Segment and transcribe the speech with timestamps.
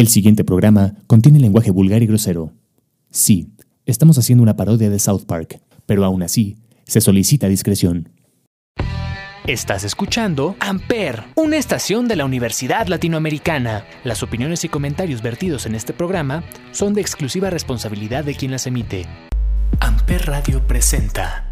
[0.00, 2.54] El siguiente programa contiene lenguaje vulgar y grosero.
[3.10, 3.50] Sí,
[3.84, 6.56] estamos haciendo una parodia de South Park, pero aún así,
[6.86, 8.08] se solicita discreción.
[9.46, 13.84] Estás escuchando Amper, una estación de la Universidad Latinoamericana.
[14.02, 18.66] Las opiniones y comentarios vertidos en este programa son de exclusiva responsabilidad de quien las
[18.66, 19.04] emite.
[19.80, 21.46] Amper Radio presenta.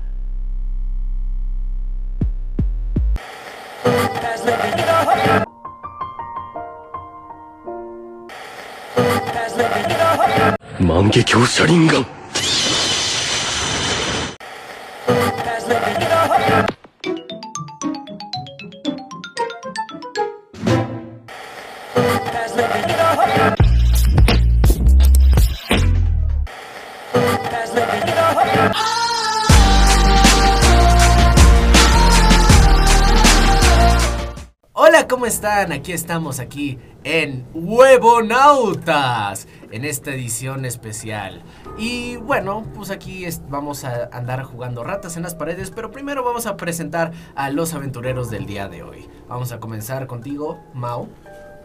[34.80, 35.72] Hola, ¿cómo están?
[35.72, 41.43] Aquí estamos aquí en Huevonautas, en esta edición especial.
[41.77, 46.24] Y bueno, pues aquí es- vamos a andar jugando ratas en las paredes, pero primero
[46.24, 49.09] vamos a presentar a los aventureros del día de hoy.
[49.29, 51.09] Vamos a comenzar contigo, Mau.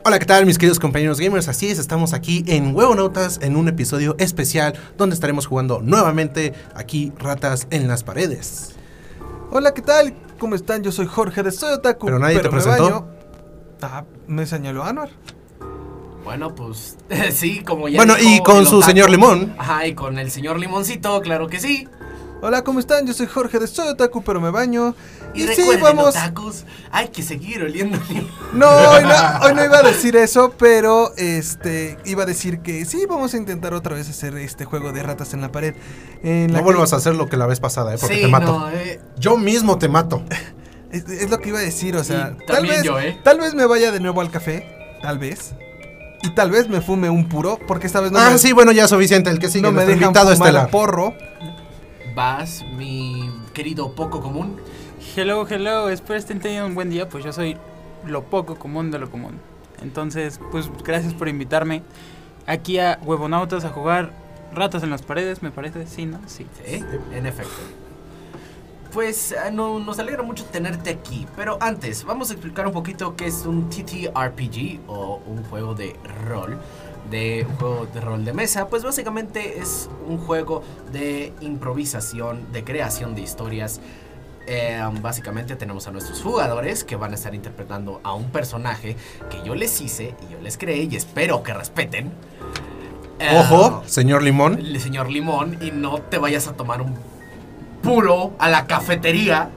[0.05, 1.47] Hola, ¿qué tal mis queridos compañeros gamers?
[1.47, 7.13] Así es, estamos aquí en Huevonautas en un episodio especial donde estaremos jugando nuevamente aquí
[7.17, 8.75] Ratas en las Paredes.
[9.49, 10.13] Hola, ¿qué tal?
[10.39, 10.83] ¿Cómo están?
[10.83, 12.07] Yo soy Jorge de Soy Otaku.
[12.07, 12.83] Pero nadie te me presentó.
[12.83, 13.07] baño.
[13.81, 15.09] Ah, me señaló Anuar.
[16.23, 16.95] Bueno, pues
[17.33, 19.55] sí, como ya Bueno, dijo y con su señor Limón.
[19.57, 21.87] Ajá, y con el señor Limoncito, claro que sí.
[22.41, 23.07] Hola, ¿cómo están?
[23.07, 24.95] Yo soy Jorge de Soy Otaku, pero me baño.
[25.33, 26.09] Y, Y, sí, vamos.
[26.09, 28.27] otakus, hay que seguir oliendo limón.
[28.53, 29.09] No hoy, no,
[29.45, 33.37] hoy no iba a decir eso, pero este iba a decir que sí, vamos a
[33.37, 35.73] intentar otra vez hacer este juego de ratas en la pared.
[36.21, 37.97] En la No que- vuelvas a hacer lo que la vez pasada, ¿eh?
[37.99, 38.59] Porque Sí, te mato.
[38.59, 40.21] no, eh, Yo mismo te mato.
[40.91, 43.17] Es, es lo que iba a decir, o sea, Y tal también vez, yo, ¿eh?
[43.23, 44.67] tal vez me vaya de nuevo al café,
[45.01, 45.53] tal vez.
[46.23, 48.71] Y tal vez me fume un puro, porque esta vez no ah, me, sí, bueno,
[48.71, 49.29] ya suficiente.
[49.29, 50.69] El que sigue, no me dejan invitado fumar estelar.
[50.69, 51.13] porro.
[52.15, 54.57] Vas, mi querido poco común.
[55.15, 57.57] Hello, hello, espero estén teniendo un buen día, pues yo soy
[58.05, 59.39] lo poco común de lo común.
[59.81, 61.83] Entonces, pues gracias por invitarme
[62.47, 64.11] aquí a Huevonautas a jugar
[64.53, 66.19] ratas en las paredes, me parece, sí, ¿no?
[66.25, 66.45] Sí.
[66.65, 67.51] Sí, en efecto.
[68.93, 73.15] Pues ah, no, nos alegra mucho tenerte aquí, pero antes vamos a explicar un poquito
[73.15, 75.95] qué es un TTRPG o un juego de
[76.27, 76.59] rol,
[77.09, 78.67] de un juego de rol de mesa.
[78.67, 80.61] Pues básicamente es un juego
[80.91, 83.81] de improvisación, de creación de historias.
[84.45, 88.95] Eh, básicamente tenemos a nuestros jugadores que van a estar interpretando a un personaje
[89.31, 92.11] que yo les hice y yo les creé y espero que respeten.
[93.37, 94.61] Ojo, señor Limón.
[94.79, 97.12] señor Limón y no te vayas a tomar un
[97.83, 99.49] puro a la cafetería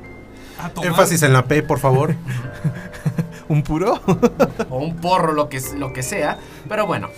[0.83, 2.15] Énfasis en la P, por favor.
[3.49, 4.01] ¿Un puro?
[4.71, 6.39] o un porro, lo que, lo que sea.
[6.69, 7.09] Pero bueno,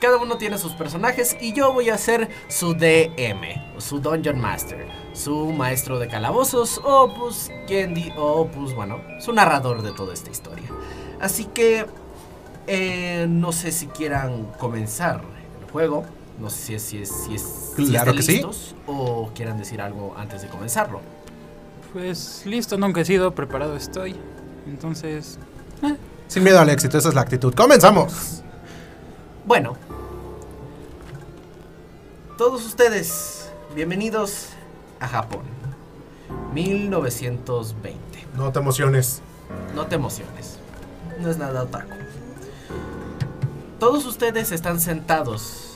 [0.00, 4.86] cada uno tiene sus personajes y yo voy a ser su DM, su Dungeon Master,
[5.14, 10.12] su maestro de calabozos o pues, quien di- o pues bueno, su narrador de toda
[10.12, 10.68] esta historia.
[11.20, 11.86] Así que
[12.66, 15.22] eh, no sé si quieran comenzar
[15.64, 16.04] el juego.
[16.38, 17.42] No sé si es, si es, si es,
[17.76, 18.42] si Claro que sí.
[18.86, 21.00] o quieran decir algo antes de comenzarlo.
[21.92, 24.16] Pues listo, nunca he sido, preparado estoy.
[24.66, 25.38] Entonces,
[26.28, 27.52] Sin miedo al éxito, esa es la actitud.
[27.54, 28.42] ¡Comenzamos!
[29.44, 29.76] Bueno,
[32.38, 34.48] todos ustedes, bienvenidos
[35.00, 35.42] a Japón,
[36.54, 37.98] 1920.
[38.36, 39.20] No te emociones.
[39.74, 40.58] No te emociones,
[41.20, 41.90] no es nada otaku.
[43.78, 45.71] Todos ustedes están sentados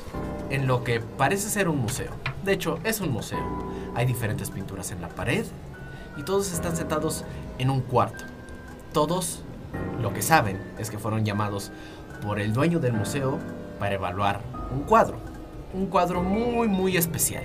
[0.50, 2.10] en lo que parece ser un museo.
[2.44, 3.38] De hecho, es un museo.
[3.94, 5.44] Hay diferentes pinturas en la pared
[6.16, 7.24] y todos están sentados
[7.58, 8.24] en un cuarto.
[8.92, 9.42] Todos
[10.00, 11.72] lo que saben es que fueron llamados
[12.22, 13.38] por el dueño del museo
[13.78, 14.40] para evaluar
[14.72, 15.18] un cuadro.
[15.74, 17.44] Un cuadro muy, muy especial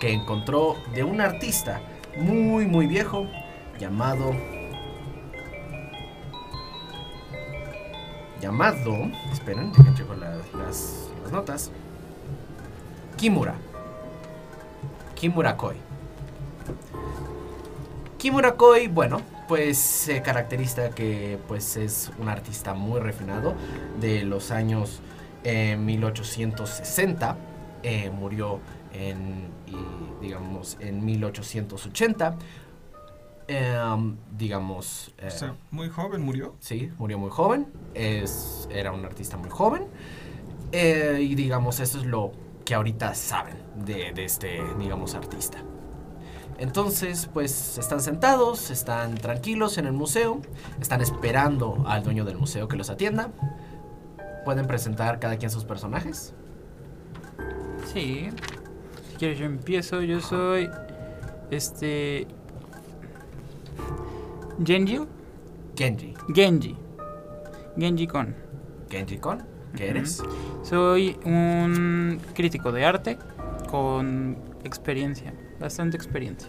[0.00, 1.80] que encontró de un artista
[2.18, 3.26] muy, muy viejo
[3.78, 4.32] llamado
[8.40, 8.94] llamado,
[9.32, 11.70] esperen, dejen checo la- las, las notas,
[13.16, 13.54] Kimura.
[15.14, 15.76] Kimura Koi.
[18.18, 23.54] Kimura Koi, bueno, pues se caracteriza que pues es un artista muy refinado
[24.00, 25.00] de los años
[25.44, 27.36] en 1860,
[27.82, 28.58] eh, murió
[28.92, 29.76] en, y,
[30.24, 32.36] digamos, en 1880.
[33.48, 36.56] Em, digamos, eh, O sea, muy joven murió.
[36.58, 39.84] sí, murió muy joven, es, era un artista muy joven.
[40.72, 42.32] eh, y digamos, eso es lo
[42.66, 45.58] que ahorita saben de, de este, digamos, artista.
[46.58, 50.40] Entonces, pues están sentados, están tranquilos en el museo,
[50.80, 53.30] están esperando al dueño del museo que los atienda.
[54.44, 56.34] Pueden presentar cada quien sus personajes.
[57.92, 58.28] Sí.
[59.10, 60.02] Si quieres yo empiezo.
[60.02, 60.68] Yo soy
[61.50, 62.26] este
[64.64, 65.00] Genji,
[65.76, 66.14] Genji.
[66.34, 66.76] Genji.
[67.76, 68.34] Genji Kon.
[68.88, 69.42] Genji Kon,
[69.76, 70.22] ¿qué eres?
[70.64, 73.18] Soy un crítico de arte
[73.70, 76.48] con experiencia, bastante experiencia.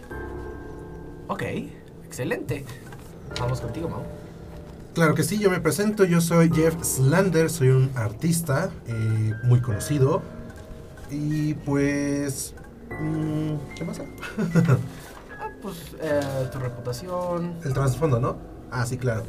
[1.28, 1.42] Ok,
[2.04, 2.64] excelente.
[3.38, 4.02] Vamos contigo, Mau.
[4.94, 9.60] Claro que sí, yo me presento, yo soy Jeff Slander, soy un artista eh, muy
[9.60, 10.22] conocido.
[11.10, 12.54] Y pues...
[13.00, 14.04] mm, ¿Qué pasa?
[15.40, 17.54] Ah, pues eh, tu reputación.
[17.64, 18.36] El trasfondo, ¿no?
[18.70, 19.24] Ah, sí, claro.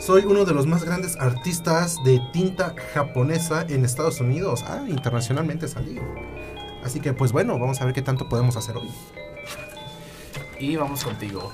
[0.00, 4.64] Soy uno de los más grandes artistas de tinta japonesa en Estados Unidos.
[4.66, 5.98] Ah, internacionalmente salí.
[6.84, 8.90] Así que pues bueno, vamos a ver qué tanto podemos hacer hoy.
[10.58, 11.52] Y vamos contigo.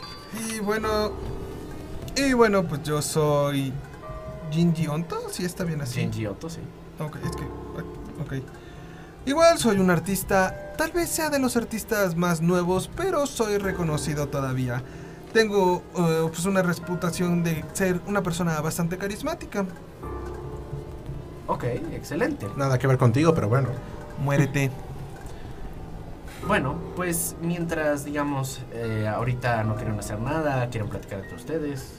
[0.49, 1.13] Y bueno.
[2.17, 3.73] Y bueno, pues yo soy.
[4.51, 6.01] Jinji Onto, si está bien así.
[6.01, 6.61] Genji Otto, sí.
[6.99, 7.45] Ok, es que.
[8.23, 8.45] Ok.
[9.27, 14.29] Igual soy un artista, tal vez sea de los artistas más nuevos, pero soy reconocido
[14.29, 14.83] todavía.
[15.33, 19.65] Tengo eh, pues una reputación de ser una persona bastante carismática.
[21.47, 22.47] Ok, excelente.
[22.57, 23.69] Nada que ver contigo, pero bueno.
[24.23, 24.71] Muérete.
[26.47, 31.95] Bueno, pues mientras, digamos, eh, ahorita no quieren hacer nada, quieren platicar entre ustedes.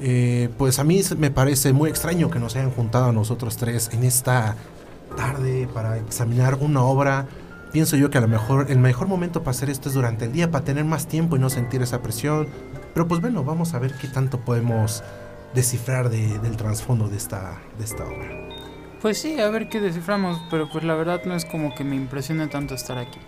[0.00, 3.56] Eh, pues a mí se- me parece muy extraño que nos hayan juntado a nosotros
[3.56, 4.54] tres en esta
[5.16, 7.26] tarde para examinar una obra.
[7.72, 10.32] Pienso yo que a lo mejor el mejor momento para hacer esto es durante el
[10.32, 12.48] día, para tener más tiempo y no sentir esa presión.
[12.94, 15.02] Pero pues bueno, vamos a ver qué tanto podemos
[15.54, 18.48] descifrar de- del trasfondo de esta, de esta obra.
[19.02, 21.94] Pues sí, a ver qué desciframos, pero pues la verdad no es como que me
[21.94, 23.20] impresione tanto estar aquí.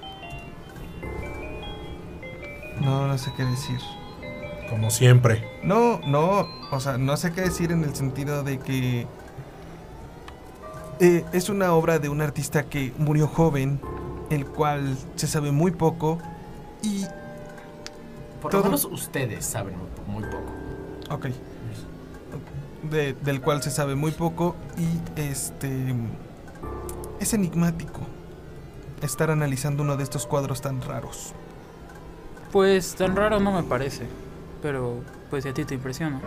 [2.81, 3.79] No, no sé qué decir.
[4.69, 5.45] Como siempre.
[5.63, 9.07] No, no, o sea, no sé qué decir en el sentido de que
[11.01, 13.81] eh, es una obra de un artista que murió joven,
[14.31, 16.19] el cual se sabe muy poco
[16.83, 17.05] y...
[18.41, 19.75] Por Todo- lo menos ustedes saben
[20.07, 20.53] muy, poco.
[21.15, 21.27] Ok.
[22.91, 25.95] De- del cual se sabe muy poco y este...
[27.21, 28.01] Es enigmático
[29.03, 31.35] estar analizando uno de estos cuadros tan raros.
[32.53, 34.07] Pues tan raro no me parece,
[34.63, 36.21] pero pues si a ti te impresiona.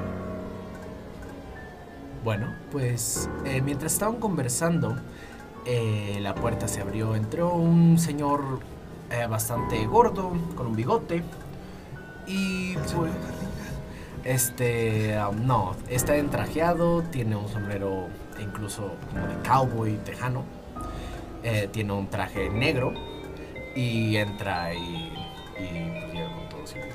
[2.24, 4.96] Bueno, pues eh, mientras estaban conversando,
[5.66, 7.16] eh, la puerta se abrió.
[7.16, 8.60] Entró un señor
[9.10, 11.24] eh, bastante gordo, con un bigote.
[12.28, 12.76] Y
[14.24, 18.08] este, um, no, está entrajeado, tiene un sombrero
[18.42, 20.44] incluso como de cowboy tejano.
[21.44, 22.94] Eh, tiene un traje negro
[23.76, 25.12] y entra y,
[25.58, 25.92] y
[26.50, 26.88] pues, llega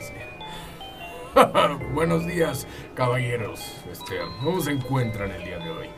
[1.75, 3.61] con y Buenos días, caballeros.
[3.93, 5.89] Este, ¿Cómo se encuentran el día de hoy?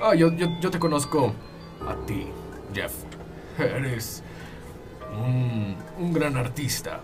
[0.00, 1.34] Ah, yo, yo, yo te conozco
[1.86, 2.26] a ti,
[2.74, 2.92] Jeff.
[3.58, 4.22] Eres
[5.14, 7.00] un, un gran artista.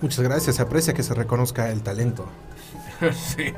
[0.00, 2.26] Muchas gracias, se aprecia que se reconozca el talento.
[3.12, 3.52] sí,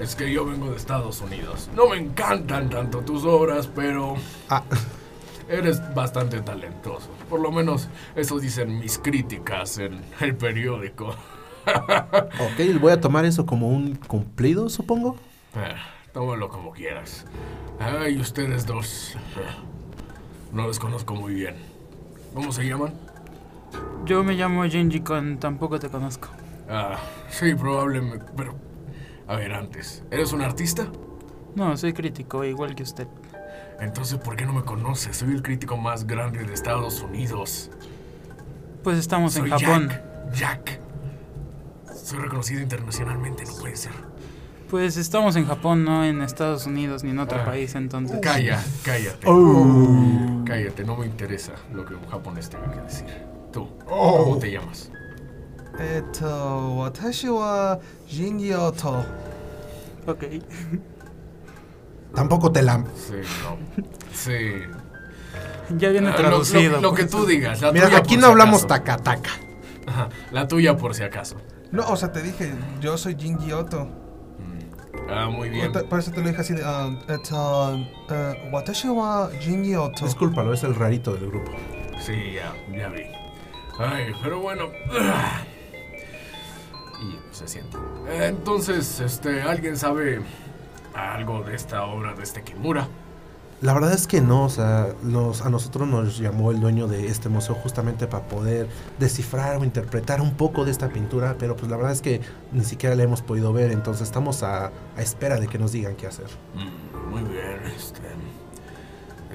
[0.00, 1.68] es que yo vengo de Estados Unidos.
[1.74, 4.16] No me encantan tanto tus obras, pero
[4.48, 4.62] Ah,
[5.48, 7.08] eres bastante talentoso.
[7.28, 11.08] Por lo menos eso dicen mis críticas en el periódico.
[11.66, 15.16] ok, voy a tomar eso como un cumplido, supongo.
[15.56, 15.74] Eh,
[16.16, 17.26] tómalo como quieras.
[17.78, 19.18] Ay, ustedes dos.
[20.50, 21.56] No los conozco muy bien.
[22.32, 22.94] ¿Cómo se llaman?
[24.06, 26.28] Yo me llamo Genji Kon, tampoco te conozco.
[26.70, 26.96] Ah,
[27.28, 28.24] sí, probablemente.
[28.34, 28.54] Pero,
[29.28, 30.88] a ver, antes, ¿eres un artista?
[31.54, 33.08] No, soy crítico, igual que usted.
[33.78, 35.18] Entonces, ¿por qué no me conoces?
[35.18, 37.70] Soy el crítico más grande de Estados Unidos.
[38.82, 39.88] Pues estamos Soy en Japón.
[40.32, 40.32] Jack.
[40.32, 40.80] Jack.
[41.94, 44.05] Soy reconocido internacionalmente, no puede ser.
[44.70, 47.44] Pues estamos en Japón, no en Estados Unidos ni en otro Ah.
[47.44, 48.18] país, entonces.
[48.20, 49.26] Calla, cállate.
[49.26, 50.42] Oh.
[50.44, 53.06] Cállate, no me interesa lo que un japonés tenga que decir.
[53.52, 54.90] Tú, ¿cómo te llamas?
[55.78, 59.04] Eto, watashi wa Jinji Oto.
[60.06, 60.24] Ok.
[62.14, 62.78] Tampoco te la...
[62.94, 63.82] Sí, no.
[64.12, 64.32] Sí.
[65.76, 66.72] Ya viene Ah, lo- traducido.
[66.76, 67.10] Lo, lo que pues.
[67.10, 67.60] tú digas.
[67.60, 68.68] La Mira, tuya aquí por no si hablamos acaso.
[68.68, 69.30] taca taca.
[69.86, 71.36] Ajá, La tuya por si acaso.
[71.72, 73.88] No, o sea, te dije, yo soy Jinji Oto.
[75.08, 75.72] Ah, muy bien.
[75.72, 76.60] Por eso te lo dije así de...
[76.60, 77.76] it's, ah,
[78.10, 80.04] eh, watashi wa Jinji Oto.
[80.04, 81.52] Discúlpalo, es el rarito del grupo.
[82.00, 83.02] Sí, ya, ya vi.
[83.78, 84.70] Ay, pero bueno.
[86.98, 87.76] Y se siente.
[88.08, 90.22] Entonces, este, ¿alguien sabe
[90.94, 92.88] algo de esta obra de este Kimura?
[93.66, 97.08] La verdad es que no, o sea, nos- a nosotros nos llamó el dueño de
[97.08, 98.68] este museo justamente para poder
[99.00, 102.20] descifrar o interpretar un poco de esta pintura, pero pues la verdad es que
[102.52, 105.96] ni siquiera la hemos podido ver, entonces estamos a, a espera de que nos digan
[105.96, 106.26] qué hacer.
[106.54, 108.02] Mm, muy bien, este.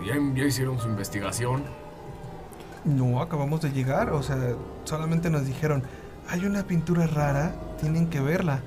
[0.07, 1.63] ¿Ya, ya hicieron su investigación?
[2.85, 4.38] No, acabamos de llegar, o sea,
[4.85, 5.83] solamente nos dijeron,
[6.29, 8.61] hay una pintura rara, tienen que verla.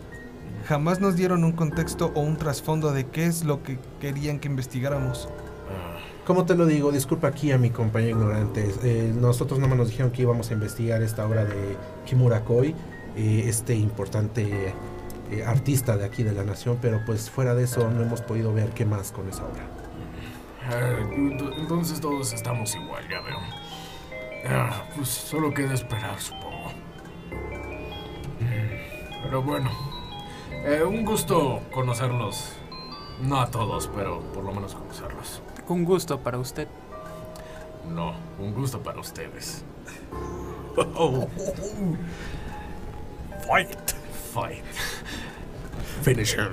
[0.68, 4.49] Jamás nos dieron un contexto o un trasfondo de qué es lo que querían que
[4.49, 5.26] investigáramos.
[5.71, 9.88] Ah, Como te lo digo, disculpa aquí a mi compañero ignorante, eh, nosotros nomás nos
[9.88, 12.75] dijeron que íbamos a investigar esta obra de Kimura Koi,
[13.16, 14.73] eh, este importante
[15.30, 18.52] eh, artista de aquí de la nación, pero pues fuera de eso no hemos podido
[18.54, 19.64] ver qué más con esa obra.
[21.14, 23.38] ento- entonces todos estamos igual, ya veo.
[24.47, 26.73] Ah, pues solo queda esperar, supongo.
[29.23, 29.71] Pero bueno,
[30.66, 32.52] eh, un gusto conocerlos.
[33.23, 35.40] No a todos, pero por lo menos conocerlos.
[35.68, 36.68] Un gusto para usted.
[37.94, 39.64] No, un gusto para ustedes.
[43.47, 43.92] Fight.
[44.33, 44.64] Fight.
[46.02, 46.50] Finisher.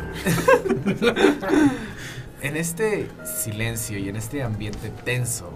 [2.41, 5.51] En este silencio y en este ambiente tenso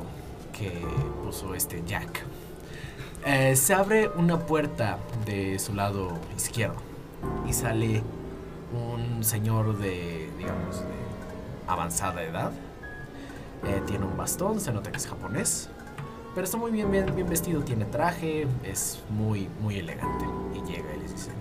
[0.53, 0.71] que
[1.23, 2.23] puso este Jack,
[3.25, 6.75] eh, se abre una puerta de su lado izquierdo
[7.47, 8.03] y sale
[8.71, 10.85] un señor de, digamos, de
[11.67, 12.51] avanzada edad.
[13.67, 15.69] Eh, tiene un bastón, se nota que es japonés,
[16.33, 20.25] pero está muy bien, bien, bien vestido, tiene traje, es muy, muy elegante.
[20.53, 21.31] Y llega y les dice,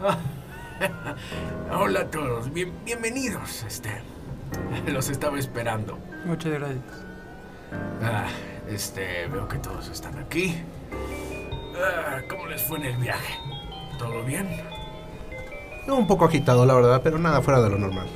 [1.72, 3.62] Hola a todos, bien- bienvenidos.
[3.64, 4.02] Este,
[4.92, 5.98] los estaba esperando.
[6.24, 6.80] Muchas gracias.
[8.02, 8.26] Ah,
[8.68, 10.56] este, veo que todos están aquí.
[11.76, 13.34] Ah, ¿Cómo les fue en el viaje?
[13.98, 14.48] ¿Todo bien?
[15.88, 18.06] Un poco agitado, la verdad, pero nada fuera de lo normal.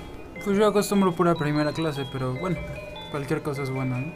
[0.45, 2.57] Pues yo acostumbro pura primera clase, pero bueno,
[3.11, 4.15] cualquier cosa es buena, ¿no?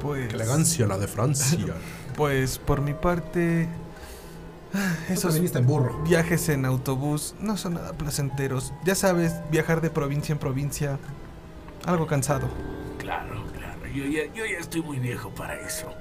[0.00, 0.28] Pues...
[0.28, 1.74] Qué elegancia la de Francia.
[2.16, 3.70] Pues por mi parte...
[5.08, 6.02] Esos viniste en burro.
[6.02, 8.74] viajes en autobús no son nada placenteros.
[8.84, 10.98] Ya sabes, viajar de provincia en provincia,
[11.86, 12.48] algo cansado.
[12.98, 13.86] Claro, claro.
[13.86, 15.92] Yo ya, yo ya estoy muy viejo para eso.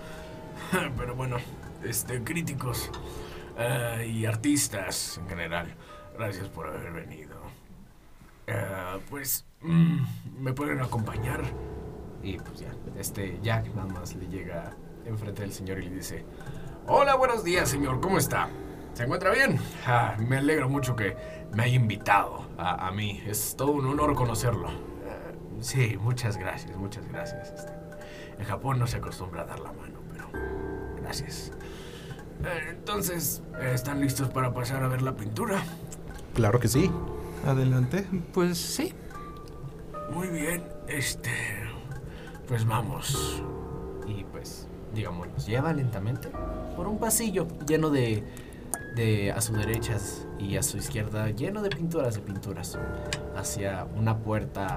[0.98, 1.38] Pero bueno,
[1.84, 2.90] este, críticos
[3.58, 5.74] ah, y artistas en general,
[6.18, 7.36] gracias por haber venido.
[8.48, 11.42] Ah, pues, ¿me pueden acompañar?
[12.24, 14.76] Y pues ya, este Jack nada más le llega
[15.06, 16.26] enfrente del señor y le dice,
[16.88, 18.50] Hola, buenos días, señor, ¿cómo está?
[18.94, 19.60] ¿Se encuentra bien?
[19.86, 21.16] Ah, me alegro mucho que
[21.54, 23.24] me haya invitado a, a mí.
[23.26, 24.68] Es todo un honor conocerlo.
[24.70, 27.52] Ah, sí, muchas gracias, muchas gracias.
[27.52, 27.72] Este,
[28.40, 30.30] en Japón no se acostumbra a dar la mano, pero
[31.02, 31.52] gracias.
[32.44, 35.64] Eh, entonces, ¿están listos para pasar a ver la pintura?
[36.34, 36.92] Claro que sí.
[37.46, 38.06] Adelante.
[38.34, 38.94] Pues sí.
[40.14, 41.32] Muy bien, este...
[42.48, 43.42] Pues vamos.
[44.08, 46.30] Y pues, digamos, los lleva lentamente
[46.76, 48.24] por un pasillo lleno de,
[48.96, 49.96] de a su derecha
[50.38, 52.78] y a su izquierda, lleno de pinturas de pinturas,
[53.38, 54.76] hacia una puerta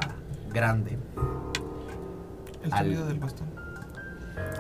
[0.52, 0.98] grande.
[2.62, 3.48] El Al- sonido del bastón.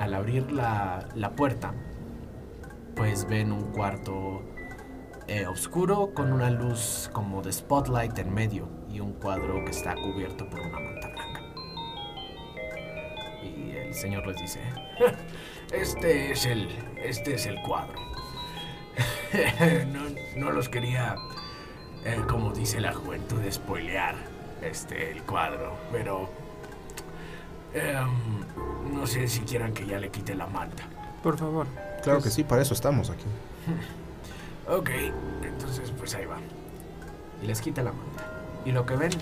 [0.00, 1.72] Al abrir la, la puerta,
[2.96, 4.42] pues ven un cuarto
[5.26, 9.94] eh, oscuro con una luz como de spotlight en medio y un cuadro que está
[9.94, 11.40] cubierto por una manta blanca.
[13.42, 14.60] Y el señor les dice,
[15.72, 16.68] Este es el...
[17.02, 17.98] Este es el cuadro.
[19.92, 20.02] no,
[20.36, 21.16] no los quería,
[22.04, 24.14] eh, como dice la juventud, spoilear
[24.62, 26.28] este, el cuadro, pero...
[27.72, 30.84] em, no sé si quieran que ya le quite la manta.
[31.22, 31.66] Por favor.
[32.02, 33.24] Claro que sí, para eso estamos aquí.
[34.66, 34.90] Ok,
[35.42, 36.38] entonces pues ahí va.
[37.42, 38.24] y les quita la manta.
[38.64, 39.12] Y lo que ven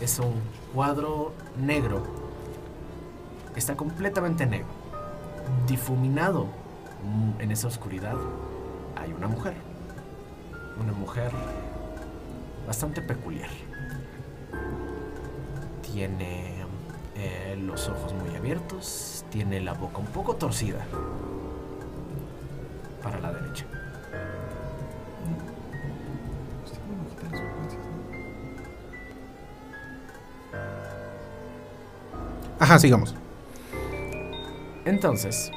[0.00, 0.34] es un
[0.74, 2.02] cuadro negro.
[3.56, 4.68] Está completamente negro.
[5.66, 6.44] Difuminado
[7.02, 8.16] mm, en esa oscuridad
[8.94, 9.54] hay una mujer.
[10.78, 11.30] Una mujer
[12.66, 13.48] bastante peculiar.
[15.80, 16.56] Tiene
[17.16, 20.84] eh, los ojos muy abiertos, tiene la boca un poco torcida
[23.02, 23.64] para la derecha.
[32.60, 33.14] Ajá, sigamos.
[34.84, 35.50] Entonces,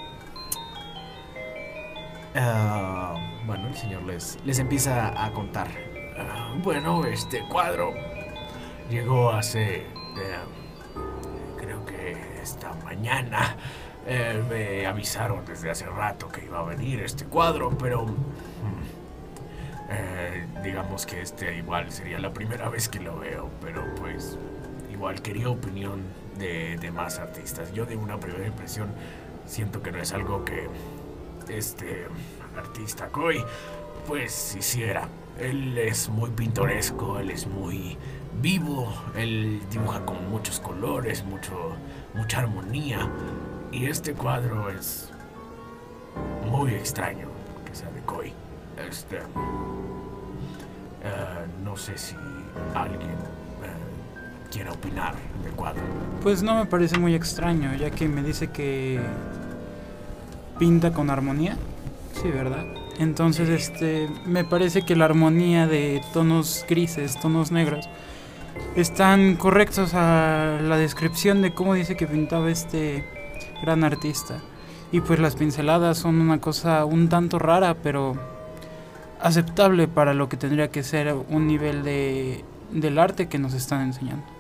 [2.34, 3.14] ah,
[3.46, 5.68] bueno, el señor les, les empieza a contar.
[6.18, 7.94] Ah, bueno, este cuadro
[8.90, 9.86] llegó hace, eh,
[11.58, 13.58] creo que esta mañana.
[14.06, 18.14] Eh, me avisaron desde hace rato que iba a venir este cuadro, pero mm,
[19.90, 24.38] eh, digamos que este igual sería la primera vez que lo veo, pero pues
[24.92, 26.02] igual quería opinión
[26.38, 27.74] de, más artistas.
[27.74, 28.90] Yo de una primera impresión
[29.46, 30.68] siento que no es algo que
[31.50, 32.08] este
[32.58, 33.44] artista Koi
[34.08, 35.08] pues hiciera.
[35.40, 37.98] Él es muy pintoresco, él es muy
[38.42, 41.76] vivo, él dibuja con muchos colores, mucho,
[42.14, 43.10] mucha armonía.
[43.72, 45.12] Y este cuadro es
[46.46, 47.28] muy extraño
[47.66, 48.34] que sea de Koi.
[48.90, 49.18] Este.
[51.04, 52.16] eh, no sé si
[52.76, 53.18] alguien
[54.54, 55.82] quiere opinar del cuadro.
[56.22, 59.02] Pues no me parece muy extraño, ya que me dice que
[60.60, 61.58] pinta con armonía.
[62.22, 62.64] Sí, ¿verdad?
[63.00, 67.90] Entonces, este, me parece que la armonía de tonos grises, tonos negros,
[68.76, 73.04] están correctos a la descripción de cómo dice que pintaba este
[73.64, 74.40] gran artista.
[74.92, 78.14] Y pues las pinceladas son una cosa un tanto rara, pero
[79.20, 83.82] aceptable para lo que tendría que ser un nivel de, del arte que nos están
[83.82, 84.33] enseñando.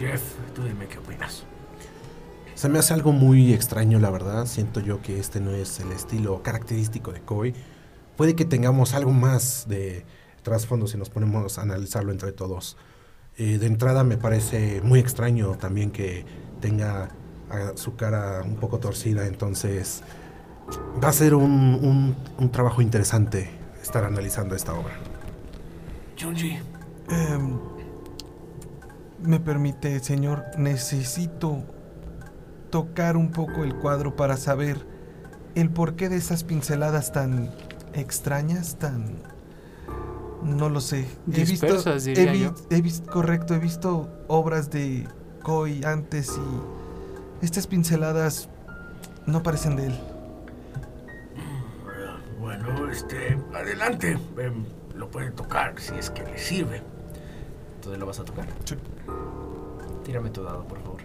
[0.00, 0.22] Jeff,
[0.54, 1.44] tú dime qué opinas.
[2.54, 4.46] Se me hace algo muy extraño, la verdad.
[4.46, 7.54] Siento yo que este no es el estilo característico de Koi.
[8.16, 10.04] Puede que tengamos algo más de
[10.42, 12.76] trasfondo si nos ponemos a analizarlo entre todos.
[13.38, 16.24] Eh, de entrada me parece muy extraño también que
[16.60, 17.10] tenga
[17.76, 20.02] su cara un poco torcida, entonces
[21.02, 21.50] va a ser un,
[21.82, 23.50] un- un trabajo interesante
[23.82, 24.94] estar analizando esta obra.
[26.20, 26.58] Junji,
[27.08, 27.58] Em,
[29.22, 31.62] me permite, señor, necesito
[32.70, 34.78] tocar un poco el cuadro para saber
[35.54, 37.50] el porqué de esas pinceladas tan
[37.92, 39.16] extrañas, tan...
[40.42, 41.06] No lo sé.
[41.26, 42.54] Dispersas, he diría vi- yo.
[42.70, 45.06] he visto, correcto, he visto obras de
[45.42, 48.48] Koi antes y estas pinceladas
[49.26, 50.00] no parecen de él.
[52.40, 54.18] bueno, este, adelante.
[54.38, 56.82] Em, lo puede tocar si es que le sirve.
[57.82, 58.46] ¿Tú lo vas a tocar?
[58.64, 58.76] Sí.
[60.04, 61.00] Tírame tu dado, por favor.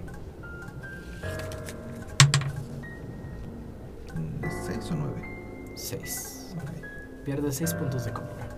[4.15, 5.71] Mm, ¿Seis o nueve?
[5.75, 6.55] 6.
[6.57, 7.23] Ok.
[7.23, 8.49] Pierdes 6 puntos de cordura.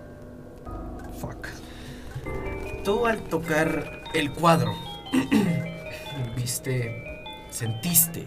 [1.18, 1.46] Fuck.
[2.84, 4.74] Tú al tocar el cuadro,
[6.36, 8.26] viste, sentiste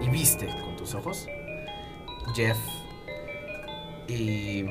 [0.00, 1.26] y viste con tus ojos,
[2.34, 2.58] Jeff
[4.08, 4.64] y,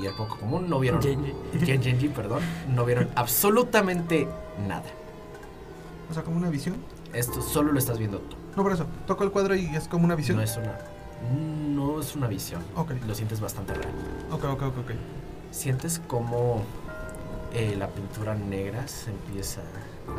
[0.00, 1.32] y el poco común no vieron, Genji.
[1.64, 2.40] Gen- Genji, perdón,
[2.74, 4.26] no vieron absolutamente
[4.66, 4.84] nada.
[6.10, 6.76] O sea, como una visión.
[7.12, 8.36] Esto solo lo estás viendo tú.
[8.56, 8.86] No, por eso.
[9.06, 10.36] Toco el cuadro y es como una visión.
[10.36, 10.78] No es una,
[11.34, 12.62] no es una visión.
[12.76, 12.92] Ok.
[13.06, 13.92] Lo sientes bastante real.
[14.30, 14.90] Ok, ok, ok, ok.
[15.50, 16.62] Sientes como
[17.52, 19.60] eh, la pintura negra se empieza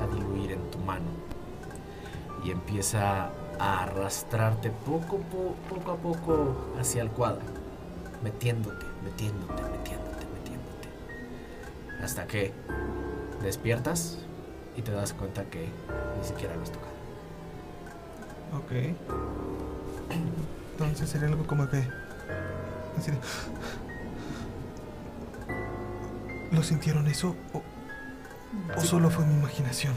[0.02, 1.06] a diluir en tu mano
[2.46, 7.42] y empieza a arrastrarte poco, po- poco a poco hacia el cuadro,
[8.24, 10.90] metiéndote, metiéndote, metiéndote, metiéndote,
[12.04, 12.54] hasta que
[13.42, 14.20] despiertas
[14.78, 15.70] y te das cuenta que
[16.20, 16.92] ni siquiera lo has tocado.
[18.58, 18.72] Ok.
[20.74, 21.78] Entonces sería algo como que.
[22.98, 23.18] Así de.
[26.52, 27.36] ¿Lo sintieron eso?
[27.54, 27.62] ¿O,
[28.78, 29.94] o solo fue mi imaginación?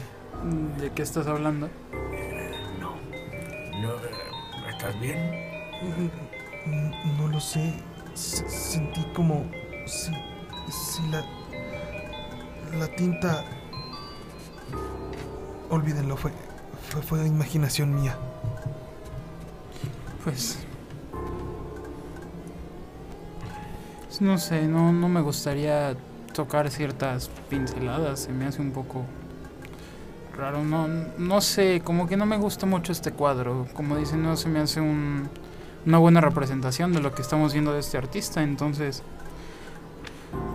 [0.79, 1.69] ¿De qué estás hablando?
[2.79, 2.95] No.
[3.81, 5.17] No, eh, ¿Estás bien?
[5.81, 7.73] Mm, mm, No lo sé.
[8.15, 9.45] Sentí como.
[9.85, 10.11] Si,
[10.71, 11.23] si la.
[12.79, 13.43] La tinta.
[15.69, 16.31] Olvídenlo, fue,
[16.89, 17.01] fue.
[17.01, 18.15] Fue imaginación mía.
[20.23, 20.59] Pues.
[24.05, 25.95] pues No sé, no, no me gustaría
[26.33, 28.21] tocar ciertas pinceladas.
[28.21, 29.03] Se me hace un poco
[30.37, 30.63] raro.
[30.63, 33.67] No, no sé, como que no me gusta mucho este cuadro.
[33.73, 35.29] Como dicen, no se me hace un-
[35.85, 38.43] una buena representación de lo que estamos viendo de este artista.
[38.43, 39.03] Entonces,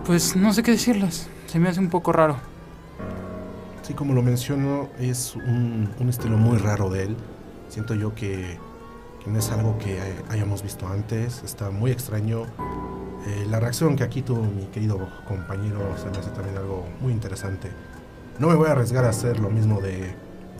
[0.05, 1.27] pues no sé qué decirles.
[1.47, 2.37] Se me hace un poco raro.
[3.81, 7.17] Sí, como lo menciono, es un, un estilo muy raro de él.
[7.69, 8.57] Siento yo que,
[9.23, 11.41] que no es algo que hay- hayamos visto antes.
[11.43, 12.43] Está muy extraño.
[13.27, 17.13] Eh, la reacción que aquí tuvo mi querido compañero se me hace también algo muy
[17.13, 17.69] interesante.
[18.39, 20.15] No me voy a arriesgar a hacer lo mismo de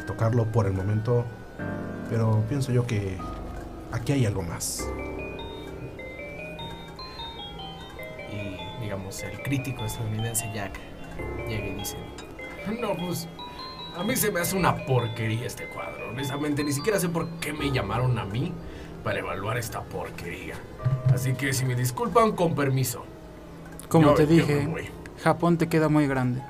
[0.06, 1.26] tocarlo por el momento,
[2.10, 3.18] pero pienso yo que
[3.92, 4.88] aquí hay algo más.
[8.32, 10.80] Y digamos, el crítico estadounidense Jack
[11.48, 11.98] llega y dice,
[12.80, 13.28] No, pues.
[13.98, 16.10] A mí se me hace una porquería este cuadro.
[16.12, 18.54] Honestamente, ni siquiera sé por qué me llamaron a mí
[19.04, 20.56] para evaluar esta porquería.
[21.14, 23.04] Así que si me disculpan, con permiso.
[23.90, 24.68] Como Yo- te dije.
[25.22, 26.42] Japón te queda muy grande.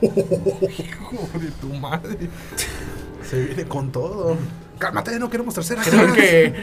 [0.02, 2.28] Hijo de tu madre.
[3.22, 4.36] Se viene con todo.
[4.78, 5.82] Cálmate, no queremos tercera.
[5.82, 6.54] Creo que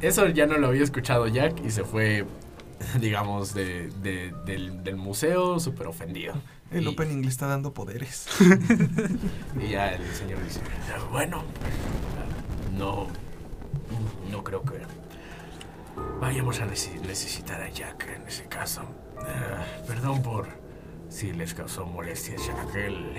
[0.00, 2.24] eso ya no lo había escuchado Jack y se fue,
[3.00, 6.34] digamos, de, de- del, del museo súper ofendido.
[6.70, 8.26] El Y- opening le está dando poderes.
[9.60, 10.60] Y ya el señor dice,
[11.10, 11.42] bueno,
[12.76, 13.06] no,
[14.30, 14.78] no creo que
[16.20, 18.82] vayamos a nece- necesitar a Jack en ese caso.
[19.20, 20.48] Eh, perdón por
[21.08, 22.74] si les causó molestias, Jack.
[22.74, 23.12] Él,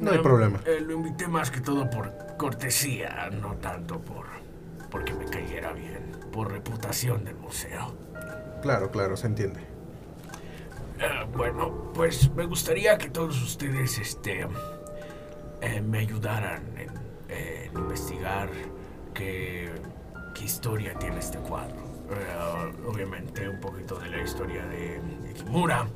[0.00, 0.60] No hay problema.
[0.66, 4.26] eh, lo invité más que todo por cortesía, no tanto por
[4.90, 7.94] porque me cayera bien, por reputación del museo.
[8.60, 9.60] Claro, claro, se entiende.
[10.98, 14.46] Eh, bueno, pues me gustaría que todos ustedes este,
[15.62, 16.90] eh, me ayudaran en,
[17.34, 18.50] en investigar
[19.14, 19.72] qué,
[20.34, 21.90] qué historia tiene este cuadro.
[22.86, 25.86] Obviamente un poquito de la historia de, de Kimura.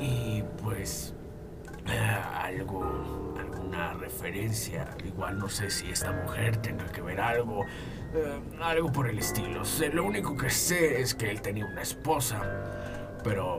[0.00, 1.14] Y pues
[1.92, 4.88] algo, alguna referencia.
[5.04, 7.64] Igual no sé si esta mujer tenga que ver algo.
[8.14, 9.64] eh, algo por el estilo.
[9.64, 12.40] Sé- lo único que sé es que él tenía una esposa.
[13.24, 13.58] Pero...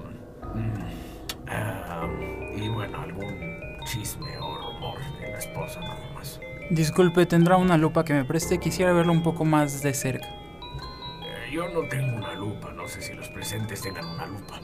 [0.53, 2.07] mm, ah,
[2.55, 6.39] y bueno, algún chisme o rumor de la esposa nada más.
[6.71, 8.59] Disculpe, ¿tendrá una lupa que me preste?
[8.59, 10.27] Quisiera verlo un poco más de cerca.
[10.27, 14.59] Eh, yo no tengo una lupa, no sé si los presentes tengan una lupa.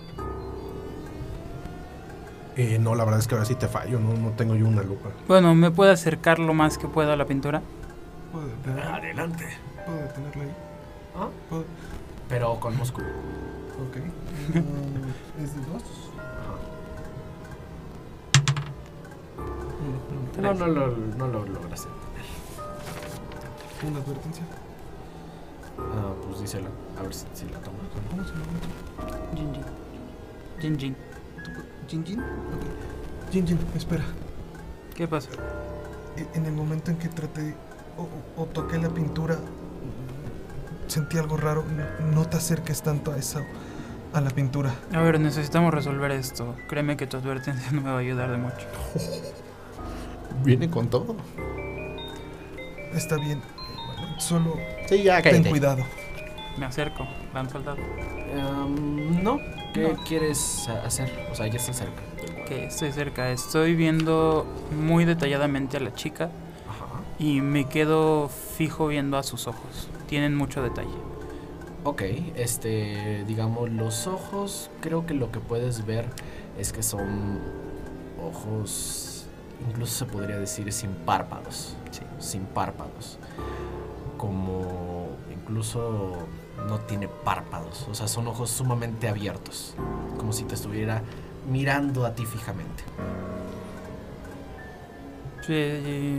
[2.58, 4.82] Eh, no, la verdad es que ahora sí te fallo, no, no tengo yo una
[4.82, 5.10] lupa.
[5.28, 7.62] Bueno, ¿me puede acercar lo más que pueda a la pintura?
[8.32, 9.46] ¿Puedo, detener- Adelante.
[9.86, 10.52] puedo detenerla ahí?
[11.18, 11.28] ¿Ah?
[11.50, 11.66] ¿Puedo?
[12.30, 13.08] Pero con músculo.
[13.08, 13.98] Ok.
[15.44, 15.84] ¿Es de dos?
[20.38, 20.88] Uno, No, no lo,
[21.18, 21.90] no lo lograste.
[23.84, 23.90] no.
[23.90, 24.44] Una advertencia.
[25.78, 26.70] Ah, pues díselo.
[26.98, 27.78] A ver si, si la toma.
[28.10, 28.46] ¿Cómo se llama?
[29.36, 29.64] Jin Jin.
[30.62, 30.96] Jin Jin.
[31.88, 32.20] ¿Jin Jin?
[32.20, 33.32] Ok.
[33.32, 34.04] Jin Jin, espera.
[34.96, 35.30] ¿Qué pasa?
[36.34, 37.56] En el momento en que traté
[38.38, 39.38] o, toqué la pintura,
[40.88, 41.64] sentí algo raro.
[42.14, 43.42] No, te acerques tanto a esa,
[44.14, 44.74] a la pintura.
[44.94, 46.56] A ver, necesitamos resolver esto.
[46.70, 48.68] Créeme que tu advertencia no me va a ayudar de mucho.
[50.44, 51.16] Viene con todo.
[52.94, 53.42] Está bien.
[54.18, 54.56] Solo
[54.88, 55.84] Sí, ya, ten cuidado.
[56.58, 57.78] Me acerco, van soldado.
[58.32, 59.40] Em, no.
[59.76, 60.04] ¿Qué No.
[60.04, 61.12] quieres hacer?
[61.32, 62.02] O sea, ya está cerca.
[62.48, 63.30] Que estoy cerca.
[63.32, 64.46] Estoy viendo
[64.84, 66.26] muy detalladamente a la chica
[66.70, 67.02] Ajá.
[67.20, 69.90] y me quedo fijo viendo a sus ojos.
[70.08, 70.90] Tienen mucho detalle.
[71.84, 72.02] Ok,
[72.36, 76.08] este, digamos, los ojos, creo que lo que puedes ver
[76.58, 77.40] es que son
[78.24, 79.26] ojos,
[79.70, 83.20] incluso se podría decir sin párpados, sí, sin párpados.
[84.18, 86.18] Como incluso
[86.68, 89.76] no tiene párpados, o sea, son ojos sumamente abiertos,
[90.18, 91.02] como si te estuviera
[91.50, 92.84] mirando a ti fijamente.
[95.46, 96.18] Sí.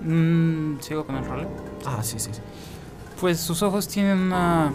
[0.00, 1.46] Mm, Sigo con el rol.
[1.84, 2.40] Ah, sí, sí, sí.
[3.20, 4.72] Pues sus ojos tienen una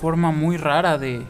[0.00, 1.24] forma muy rara de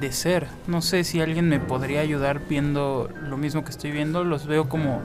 [0.00, 0.48] de ser.
[0.66, 4.24] No sé si alguien me podría ayudar viendo lo mismo que estoy viendo.
[4.24, 5.00] Los veo como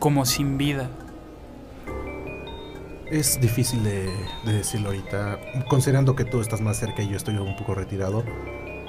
[0.00, 0.88] como sin vida.
[3.14, 4.10] Es difícil de,
[4.44, 8.24] de decirlo ahorita, considerando que tú estás más cerca y yo estoy un poco retirado.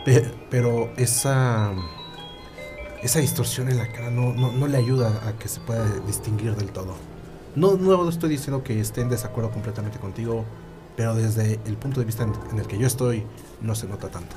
[0.03, 1.71] Pe- Pero esa,
[3.03, 6.55] esa distorsión en la cara no, no, no le ayuda a que se pueda distinguir
[6.55, 6.95] del todo.
[7.55, 10.43] No, no estoy diciendo que esté en desacuerdo completamente contigo,
[10.97, 13.23] pero desde el punto de vista en, el que yo estoy,
[13.61, 14.35] no se nota tanto.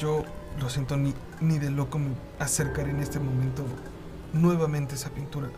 [0.00, 0.24] Yo
[0.60, 2.08] lo siento, ni, ni de loco me
[2.40, 3.62] acercaré en este momento
[4.32, 5.48] nuevamente esa pintura.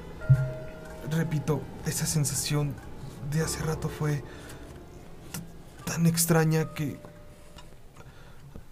[1.11, 2.75] Repito, esa sensación
[3.31, 4.23] de hace rato fue
[5.85, 7.01] tan extraña que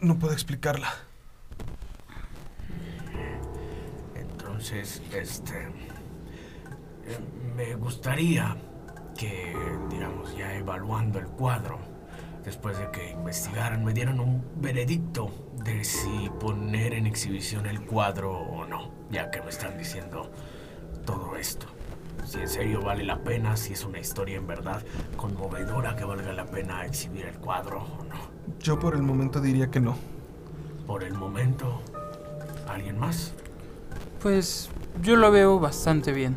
[0.00, 0.92] no puedo explicarla.
[4.14, 5.54] Entonces, este.
[7.06, 7.18] eh,
[7.56, 8.56] Me gustaría
[9.16, 9.54] que,
[9.90, 11.78] digamos, ya evaluando el cuadro,
[12.44, 15.30] después de que investigaran, me dieran un veredicto
[15.64, 20.30] de si poner en exhibición el cuadro o no, ya que me están diciendo
[21.04, 21.75] todo esto.
[22.24, 24.82] Si en serio vale la pena, si es una historia en verdad
[25.16, 28.16] conmovedora que valga la pena exhibir el cuadro o no.
[28.60, 29.96] Yo por el momento diría que no.
[30.86, 31.80] Por el momento,
[32.68, 33.32] ¿alguien más?
[34.22, 34.70] Pues
[35.02, 36.36] yo lo veo bastante bien.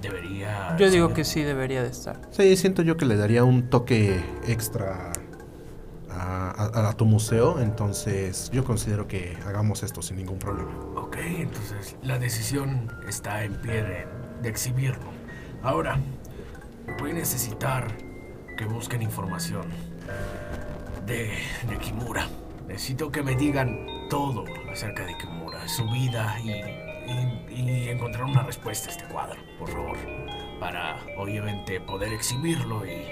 [0.00, 0.76] Debería...
[0.78, 2.18] Yo digo ser- que sí debería de estar.
[2.30, 5.12] Sí, siento yo que le daría un toque extra
[6.10, 10.70] a, a- a tu museo, entonces yo considero que hagamos esto sin ningún problema.
[10.96, 14.06] Ok, entonces la decisión está en pie de,
[14.40, 15.10] de exhibirlo.
[15.62, 15.98] Ahora,
[16.98, 17.86] voy a necesitar
[18.56, 19.66] que busquen información
[21.06, 21.32] de,
[21.68, 22.28] de Kimura.
[22.68, 26.88] Necesito que me digan todo acerca de Kimura, su vida y,
[27.88, 29.96] encontrar una respuesta a este cuadro, por favor.
[30.60, 33.02] Para obviamente poder exhibirlo y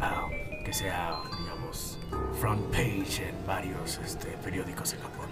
[0.00, 0.26] ah,
[0.64, 1.98] que sea, digamos,
[2.40, 5.28] front page en varios este, periódicos en Japón.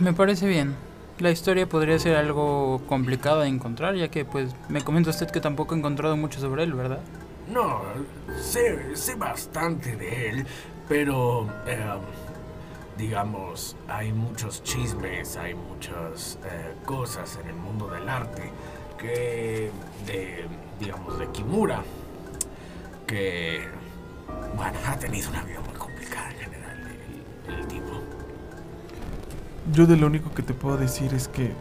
[0.00, 0.74] Me parece bien.
[1.20, 5.40] La historia podría ser algo complicada de encontrar, ya que pues me comenta usted que
[5.40, 7.00] tampoco ha encontrado mucho sobre él, ¿verdad?
[7.52, 7.82] No,
[8.40, 10.46] sé, sé bastante de él,
[10.88, 11.78] pero eh,
[12.96, 18.50] digamos, hay muchos chismes, hay muchas eh, cosas en el mundo del arte
[18.96, 19.70] que,
[20.06, 20.46] de,
[20.78, 21.82] digamos, de Kimura,
[23.06, 23.68] que,
[24.56, 25.74] bueno, ha tenido una vida muy
[29.72, 31.52] Yo de lo único que te puedo decir es que.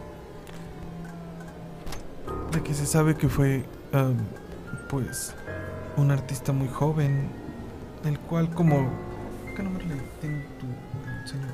[2.52, 3.63] De que se sabe que fue.
[3.93, 4.17] am,
[4.89, 5.36] pues.
[5.98, 7.30] Un artista muy joven.
[8.06, 8.89] El cual, como.
[9.56, 10.65] ¿Qué nombre le tiene tu
[11.30, 11.52] señor?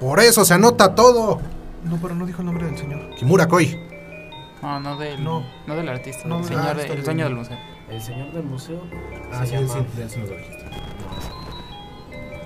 [0.00, 1.40] Por eso se anota todo.
[1.84, 3.14] No, pero no dijo el nombre del señor.
[3.16, 3.78] Kimura Koi.
[4.62, 5.44] No, no del, No.
[5.66, 5.74] no.
[5.76, 7.58] del artista, No, del señor, ah, de- el dueño del museo.
[7.90, 8.80] El señor del museo
[9.30, 9.86] Ah, se sí, llama...
[10.08, 10.18] sí,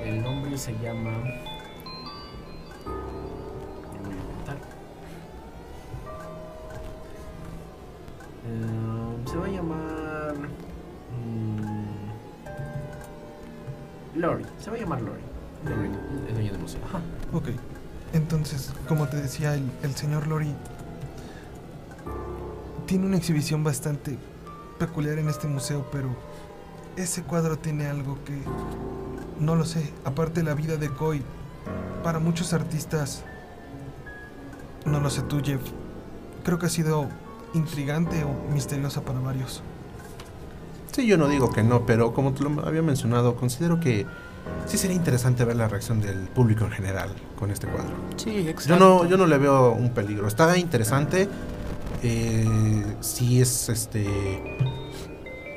[0.05, 1.13] el nombre se llama...
[19.45, 20.53] el señor Lori
[22.87, 24.19] tiene una exhibición bastante
[24.79, 26.09] peculiar en este museo, pero
[26.97, 28.41] ese cuadro tiene algo que
[29.39, 29.93] no lo sé.
[30.05, 31.23] Aparte la vida de Koi,
[32.03, 33.25] para muchos artistas,
[34.85, 35.61] no lo sé tú, Jeff.
[36.45, 37.09] Creo que ha sido
[37.55, 39.63] intrigante o misteriosa para varios.
[40.93, 44.07] Sí, yo no digo que no, pero como te lo había mencionado, considero que
[44.67, 47.95] sí sería interesante ver la reacción del público en general con este cuadro.
[48.17, 48.69] Sí, exacto.
[48.69, 50.27] Yo no, yo no le veo un peligro.
[50.29, 51.29] Está interesante.
[52.03, 54.07] eh, sí es este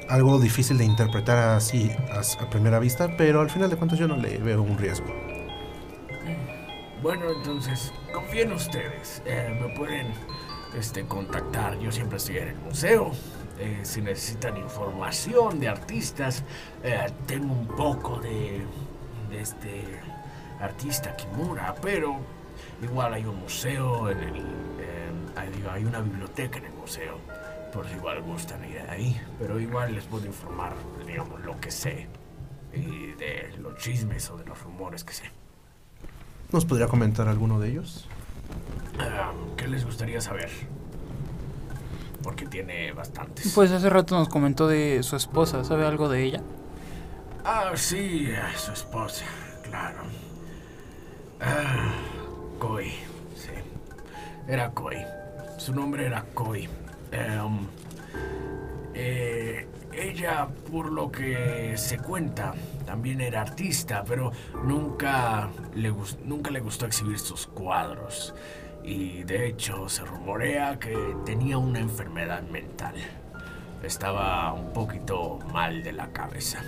[0.10, 4.08] algo difícil de interpretar así a, a primera vista, pero al final de cuentas yo
[4.08, 5.08] no le veo un riesgo.
[7.02, 9.24] Bueno, entonces, confíen en ustedes.
[9.26, 10.08] Eh, me pueden
[10.78, 11.78] este, contactar.
[11.80, 13.12] Yo siempre estoy en el museo.
[13.60, 16.44] Eh, si necesitan información de artistas,
[16.84, 18.66] eh, tengo un poco de,
[19.30, 20.00] de este
[20.60, 22.20] artista Kimura, pero
[22.82, 24.46] igual hay un museo en el.
[25.70, 27.18] hay una biblioteca en el museo.
[27.72, 29.20] Por si igual gustan ir ahí.
[29.40, 30.74] Pero igual les puedo informar,
[31.06, 32.08] digamos, lo que sé.
[32.74, 35.24] Y de los chismes o de los rumores que sé.
[36.52, 38.08] ¿Nos podría comentar alguno de ellos?
[39.58, 40.50] ¿Qué les gustaría saber?
[42.24, 43.52] Porque tiene bastantes.
[43.54, 46.42] Pues hace rato nos comentó de su esposa, ¿sabe algo de ella?
[47.44, 49.26] Ah, sí, a su esposa,
[49.64, 50.02] claro.
[51.40, 51.94] Ah,
[52.60, 52.90] Koi,
[53.36, 53.50] sí.
[54.48, 54.98] Era Koi.
[55.58, 56.70] Su nombre era Koi.
[57.12, 57.68] Em,
[58.94, 62.54] eh, ella, por lo que se cuenta,
[62.86, 64.32] también era artista, pero
[64.64, 68.34] nunca le, gus- nunca le gustó exhibir sus cuadros.
[68.84, 72.96] Y de hecho se rumorea que tenía una enfermedad mental.
[73.84, 76.64] Estaba un poquito mal de la cabeza.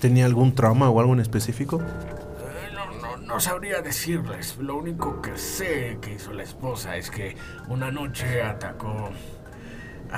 [0.00, 1.80] ¿Tenía algún trauma o algo en específico?
[1.80, 4.56] Eh, No, no, no sabría decirles.
[4.58, 7.36] Lo único que sé que hizo la esposa es que
[7.68, 9.10] una noche atacó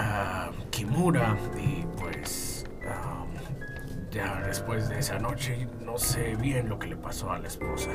[0.00, 3.24] a Kimura y pues ah,
[4.10, 7.90] ya después de esa noche no sé bien lo que le pasó a la esposa.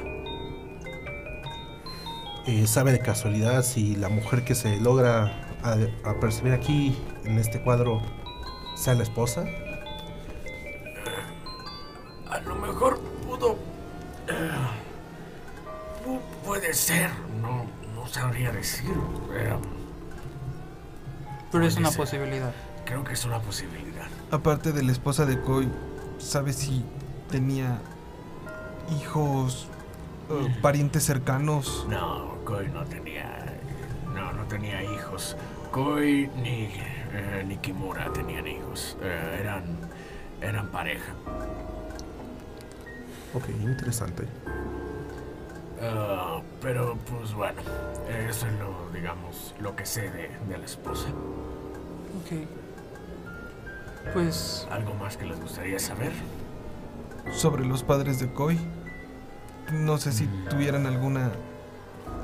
[2.45, 5.31] Eh, ¿Sabe de casualidad si la mujer que se logra
[5.63, 5.77] a-
[6.09, 8.01] a percibir aquí en este cuadro
[8.75, 9.45] sea la esposa?
[12.29, 13.53] A lo mejor pudo...
[14.27, 14.51] eh,
[16.05, 17.09] pu- puede ser,
[17.41, 18.91] no, no sabría decir.
[19.35, 19.53] eh,
[21.53, 21.97] Pero es una ser.
[21.97, 22.53] posibilidad.
[22.85, 24.07] creo que es una posibilidad.
[24.31, 25.69] Aparte de la esposa de Koi,
[26.17, 26.83] ¿sabes si
[27.31, 27.79] tenía
[28.99, 29.67] hijos,
[30.29, 31.85] eh, parientes cercanos?
[31.89, 33.29] No, Koi no tenía.
[34.13, 35.37] No, no tenía hijos.
[35.71, 36.69] Koi ni,
[37.13, 38.97] eh, ni Kimura tenían hijos.
[39.01, 39.63] Eh, eran.
[40.41, 41.13] eran pareja.
[43.33, 44.27] Ok, interesante.
[45.81, 47.61] Ah, pero pues bueno,
[48.29, 51.07] eso es lo, digamos, lo que sé de, de la esposa.
[52.23, 54.13] Ok.
[54.13, 56.11] Pues ¿Algo más que les gustaría saber?
[57.31, 58.59] sobre los padres de Koi.
[59.71, 61.31] No sé si tuvieran alguna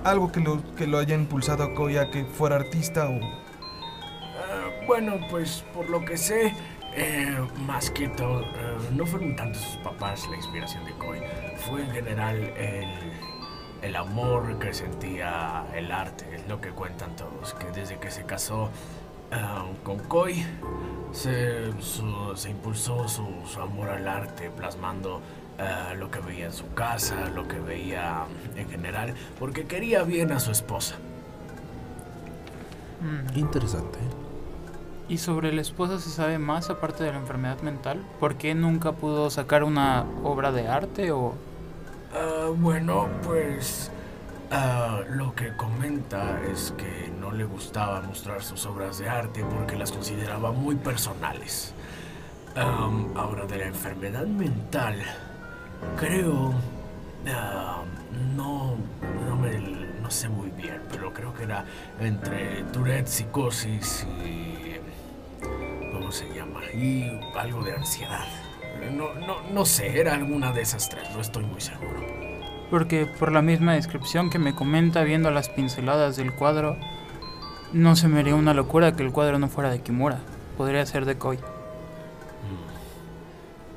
[0.03, 4.69] algo que lo que lo haya impulsado a Koi a que fuera artista o Ah,
[4.87, 6.53] bueno, pues por lo que sé,
[6.95, 11.19] eh, más que todo, eh, no fueron tanto sus papás la inspiración de Koi.
[11.67, 12.87] Fue en general el,
[13.81, 18.23] el amor que sentía el arte, es lo que cuentan todos, que desde que se
[18.23, 18.69] casó
[19.31, 20.45] ah, con Koi,
[21.11, 25.21] se, su- se impulsó su, su amor al arte, plasmando
[25.59, 30.31] ah, lo que veía en su casa, lo que veía en general, porque quería bien
[30.31, 30.95] a su esposa.
[32.99, 33.37] Mm.
[33.37, 33.99] Interesante.
[35.07, 38.05] ¿Y sobre la esposa se sabe más aparte de la enfermedad mental?
[38.19, 41.35] ¿Por qué nunca pudo sacar una obra de arte o...?
[42.11, 43.91] Ah, bueno, pues
[45.09, 49.91] lo que comenta es que no le gustaba mostrar sus obras de arte porque las
[49.91, 51.73] consideraba muy personales.
[52.55, 54.95] Ahora, de la enfermedad mental,
[55.97, 56.53] creo...
[58.35, 58.75] no,
[59.27, 61.63] no, me, sé muy bien, pero creo que era
[61.99, 64.79] entre Tourette, psicosis y...
[65.93, 66.61] ¿Cómo se llama?
[66.73, 67.05] Y
[67.37, 68.25] algo de ansiedad.
[68.91, 71.99] No, no, no sé, era alguna de esas tres, no estoy muy seguro.
[72.71, 76.75] Porque por la misma descripción que me comenta viendo las pinceladas del cuadro,
[77.73, 80.19] no se me haría una locura que el cuadro no fuera de Kimura.
[80.57, 81.39] Podría ser de Koi.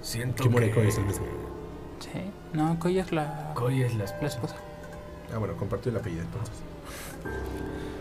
[0.01, 1.27] Siento Kimura y Koi es el mismo.
[2.01, 2.31] Sí.
[2.53, 4.57] No, Koi es la, Koi es la la esposa.
[5.33, 6.55] Ah, bueno, compartió el apellido entonces.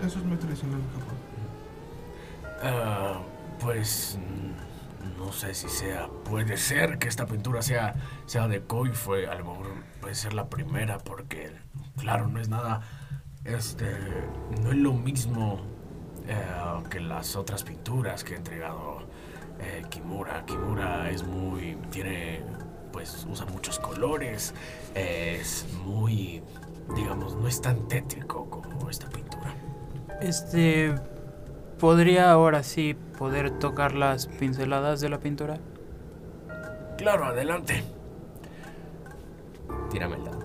[0.06, 1.18] Eso es muy tradicional en Japón.
[2.64, 3.22] Ah,
[3.60, 6.08] pues mm, no sé si sea.
[6.26, 7.94] Puede ser que esta pintura sea,
[8.26, 8.90] sea de Koi.
[8.90, 9.68] Fue a lo mejor
[10.02, 11.52] puede ser la primera porque,
[11.98, 12.82] claro, no es nada.
[13.46, 13.86] Este,
[14.62, 15.62] no es lo mismo
[16.32, 19.00] eh, que las otras pinturas que ha entregado
[19.60, 20.46] eh, Kimura.
[20.46, 22.42] Kimura es muy, tiene,
[22.92, 24.54] pues usa muchos colores.
[24.96, 26.42] Es muy,
[26.96, 29.54] digamos, no es tan tétrico como esta pintura.
[30.22, 30.96] Este...
[31.82, 35.58] ¿Podría ahora sí poder tocar las pinceladas de la pintura?
[36.96, 37.84] Claro, adelante.
[39.90, 40.40] Tírame el dado.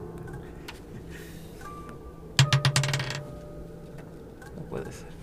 [4.57, 5.16] No puede ser.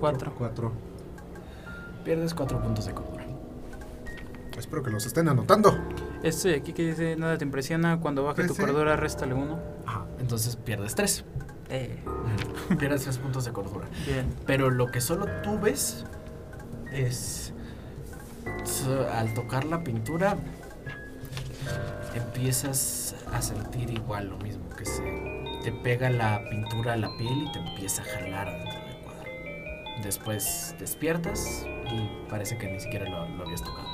[0.00, 0.32] Cuatro.
[0.36, 0.72] Cuatro.
[2.04, 3.24] Pierdes cuatro puntos de cordura.
[4.56, 5.76] Espero que los estén anotando.
[6.22, 8.62] Este de aquí que dice nada te impresiona, cuando baje tu Trece.
[8.62, 9.58] cordura réstale uno.
[9.86, 10.04] Ajá.
[10.18, 11.24] Entonces pierdes tres.
[11.70, 11.96] Eh,
[12.78, 13.86] pierdes tres puntos de cordura.
[14.06, 14.26] bien.
[14.46, 16.04] Pero lo que solo tú ves
[16.92, 17.52] es.
[18.64, 20.36] so- Al tocar la pintura,
[22.14, 25.02] empiezas a sentir igual lo mismo, que se
[25.62, 28.67] te pega la pintura a la piel y te empieza a jalar.
[30.02, 33.88] Después despiertas y parece que ni siquiera lo, lo habías tocado.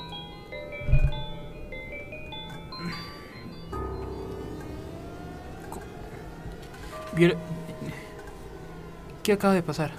[9.22, 9.92] ¿Qué acaba de pasar?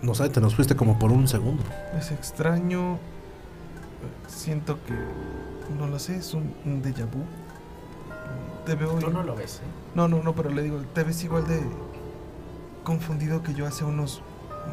[0.00, 1.62] No sé, te nos fuiste como por un segundo.
[1.96, 2.98] Es extraño.
[4.26, 4.94] Siento que.
[5.78, 7.22] No lo sé, es un, un déjà vu.
[8.66, 8.94] Te veo.
[8.98, 9.68] Tú no lo ves, ¿eh?
[9.94, 11.62] No, no, no, pero le digo, te ves igual de
[12.82, 14.22] confundido que yo hace unos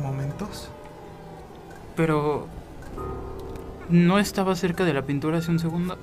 [0.01, 0.69] momentos.
[1.95, 2.47] Pero...
[3.89, 5.97] ¿No estaba cerca de la pintura hace un segundo?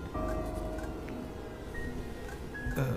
[2.77, 2.97] Ah,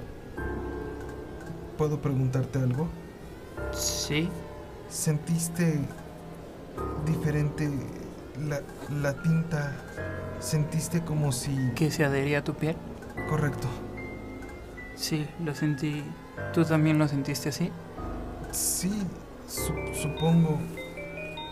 [1.78, 2.88] ¿Puedo preguntarte algo?
[3.71, 4.30] Sí.
[4.89, 5.80] ¿Sentiste
[7.06, 7.69] diferente
[8.47, 8.62] la,
[9.02, 9.71] la tinta?
[10.39, 11.56] ¿Sentiste como si...
[11.75, 12.75] ¿Que se adhería a tu piel?
[13.30, 13.67] Correcto.
[14.95, 16.04] Sí, lo sentí.
[16.54, 17.71] ¿Tú también lo sentiste así?
[18.52, 18.91] Sí,
[19.47, 20.58] su- supongo.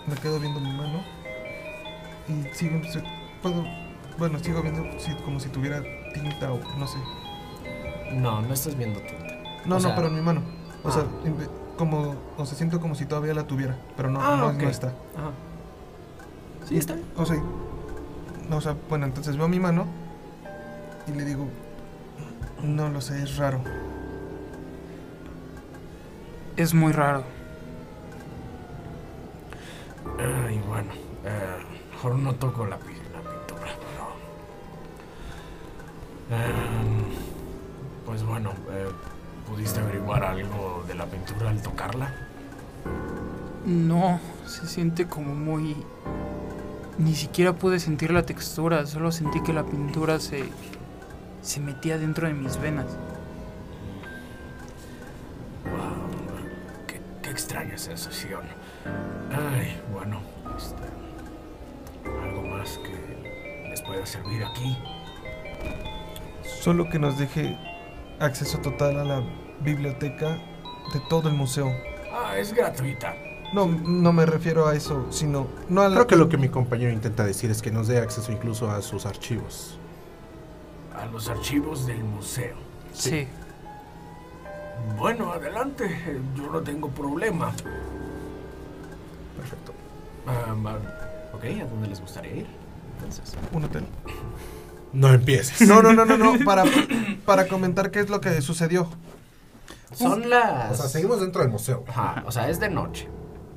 [0.07, 1.01] Me quedo viendo mi mano.
[2.27, 2.81] Y sigo...
[3.41, 3.63] Puedo...
[4.17, 5.81] Bueno, sigo viendo si- como si tuviera
[6.13, 6.97] tinta o no sé.
[8.13, 9.25] No, no estás viendo tinta.
[9.65, 10.41] No, O no, sea- pero en mi mano.
[10.83, 10.91] O Ah.
[10.91, 12.15] sea, inve- como...
[12.37, 13.75] O sea, siento como si todavía la tuviera.
[13.95, 14.87] Pero no, Ah, no, está.
[14.87, 15.31] Ajá.
[16.65, 16.95] Sí, está.
[17.15, 17.37] O sea,
[18.49, 19.85] no, o sea, bueno, entonces veo mi mano
[21.07, 21.47] y le digo,
[22.63, 23.61] no lo sé, es raro.
[26.57, 27.23] Es muy raro.
[30.19, 30.91] Ay, bueno,
[31.25, 31.57] eh,
[31.91, 33.67] mejor no toco la, pi- la pintura,
[36.29, 36.39] pero...
[36.41, 37.03] Em,
[38.05, 38.87] pues bueno, eh,
[39.49, 42.13] ¿pudiste averiguar algo de la pintura al tocarla?
[43.65, 45.75] No, se siente como muy...
[46.97, 50.45] Ni siquiera pude sentir la textura, solo sentí que la pintura se...
[51.41, 52.85] se metía dentro de mis venas.
[57.87, 58.41] Sensación.
[59.31, 60.19] Ay, bueno,
[60.57, 60.83] este,
[62.21, 64.77] algo más que les pueda servir aquí.
[66.61, 67.57] Solo que nos deje
[68.19, 69.21] acceso total a la
[69.61, 70.37] biblioteca
[70.93, 71.71] de todo el museo.
[72.11, 73.15] Ah, es gratuita.
[73.53, 75.47] No, no me refiero a eso, sino...
[75.69, 77.99] No a la- Creo que lo que mi compañero intenta decir es que nos dé
[77.99, 79.77] acceso incluso a sus archivos.
[80.93, 82.55] A los archivos del museo.
[82.91, 83.27] Sí.
[84.97, 86.19] Bueno, adelante.
[86.35, 87.51] Yo no tengo problema.
[89.37, 89.73] Perfecto.
[90.27, 90.79] Va-
[91.33, 92.47] ok, ¿a dónde les gustaría ir?
[92.97, 93.85] Entonces, Un hotel.
[94.93, 95.67] No empieces.
[95.67, 96.33] No, no, no, no, no.
[96.45, 96.63] Para,
[97.25, 98.87] para comentar qué es lo que sucedió.
[99.93, 100.71] son las...
[100.71, 101.83] O sea, seguimos dentro del museo.
[101.87, 103.07] Ajá, o sea, es de noche.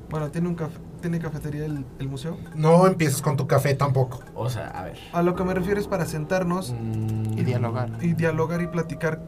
[0.09, 2.37] Bueno, ¿tiene, un café, ¿tiene cafetería el, el museo?
[2.53, 4.19] No empieces con tu café tampoco.
[4.35, 4.99] O sea, a ver.
[5.13, 7.89] A lo que me refiero es para sentarnos Mm, Y dialogar.
[8.01, 9.21] y dialogar y platicar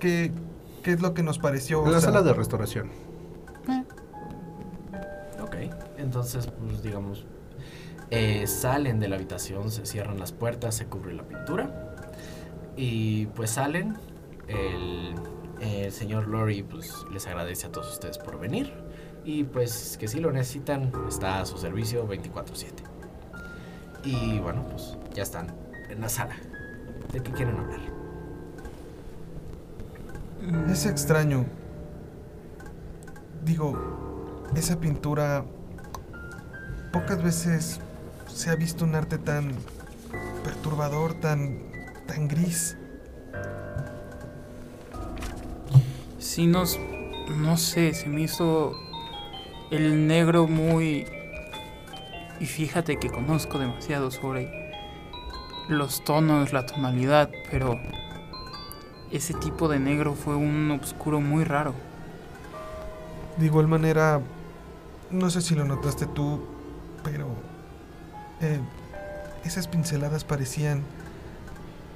[0.00, 0.32] qué,
[0.82, 1.84] qué es lo que nos pareció.
[1.84, 2.90] En la o sea, sala de restauración.
[5.42, 5.56] Ok,
[5.98, 7.24] entonces, pues digamos,
[8.10, 11.94] eh, salen de la habitación, se cierran las puertas, se cubre la pintura
[12.76, 13.96] y pues salen.
[14.48, 15.14] El,
[15.60, 18.72] el señor Lori pues les agradece a todos ustedes por venir
[19.24, 22.82] y pues que si lo necesitan está a su servicio 24/7.
[24.04, 25.54] Y bueno, pues ya están
[25.88, 26.36] en la sala.
[27.12, 27.99] ¿De qué quieren hablar?
[30.70, 31.44] Es extraño.
[33.44, 35.44] Digo, esa pintura
[36.92, 37.80] pocas veces
[38.26, 39.52] se ha visto un arte tan
[40.44, 41.58] perturbador, tan
[42.06, 42.76] tan gris.
[46.18, 46.78] Sí, nos.
[47.36, 48.72] No sé, se me hizo
[49.70, 51.06] el negro muy.
[52.40, 54.50] Y fíjate que conozco demasiado sobre
[55.68, 57.78] los tonos, la tonalidad, pero
[59.10, 61.74] ese tipo de negro fue un oscuro muy raro.
[63.38, 64.20] De igual manera,
[65.10, 66.40] no sé si lo notaste tú,
[67.02, 67.26] pero
[68.40, 68.60] eh,
[69.44, 70.82] esas pinceladas parecían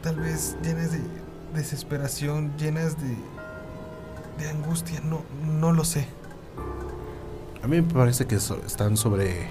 [0.03, 1.01] tal vez llenas de
[1.55, 3.17] desesperación, llenas de,
[4.43, 6.07] de angustia, no, no lo sé.
[7.63, 9.49] A mí me parece que so- están sobre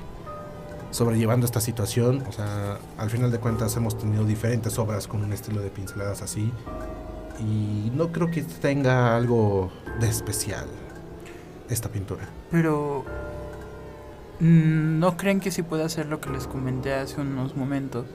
[0.92, 2.24] sobrellevando esta situación.
[2.28, 6.22] O sea, al final de cuentas hemos tenido diferentes obras con un estilo de pinceladas
[6.22, 6.52] así.
[7.40, 10.68] Y no creo que tenga algo de especial
[11.70, 12.24] esta pintura.
[12.52, 13.04] Pero.
[14.40, 18.06] mm, ¿No creen que sí puede hacer lo que les comenté hace unos momentos?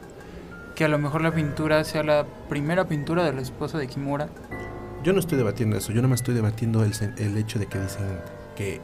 [0.75, 4.29] Que a lo mejor la pintura sea la primera pintura de la esposa de Kimura.
[5.03, 7.79] Yo no estoy debatiendo eso, yo no me estoy debatiendo el, el hecho de que
[7.81, 8.21] dicen
[8.57, 8.81] que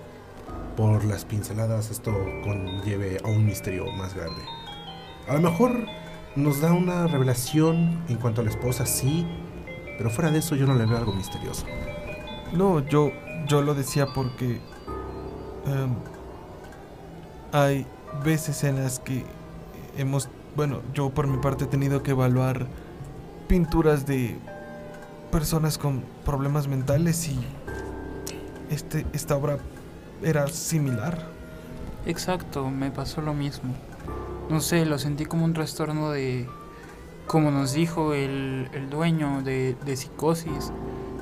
[0.77, 2.13] por las pinceladas esto
[2.43, 4.43] conlleve a un misterio más grande.
[5.29, 5.87] A lo mejor
[6.37, 9.27] nos da una revelación en cuanto a la esposa, sí,
[9.97, 11.67] pero fuera de eso yo no le veo algo misterioso.
[12.53, 13.11] No, yo,
[13.47, 14.61] yo lo decía porque
[15.67, 15.95] em,
[17.53, 17.87] hay
[18.25, 19.25] veces en las que
[19.97, 22.67] hemos, bueno, yo por mi parte he tenido que evaluar
[23.49, 24.37] pinturas de
[25.31, 27.39] personas con problemas mentales y
[28.71, 29.59] este, esta obra
[30.23, 31.19] era similar.
[32.07, 33.75] Exacto, me pasó lo mismo.
[34.49, 36.47] No sé, lo sentí como un trastorno de.
[37.27, 40.73] Como nos dijo el, el dueño, de, de psicosis,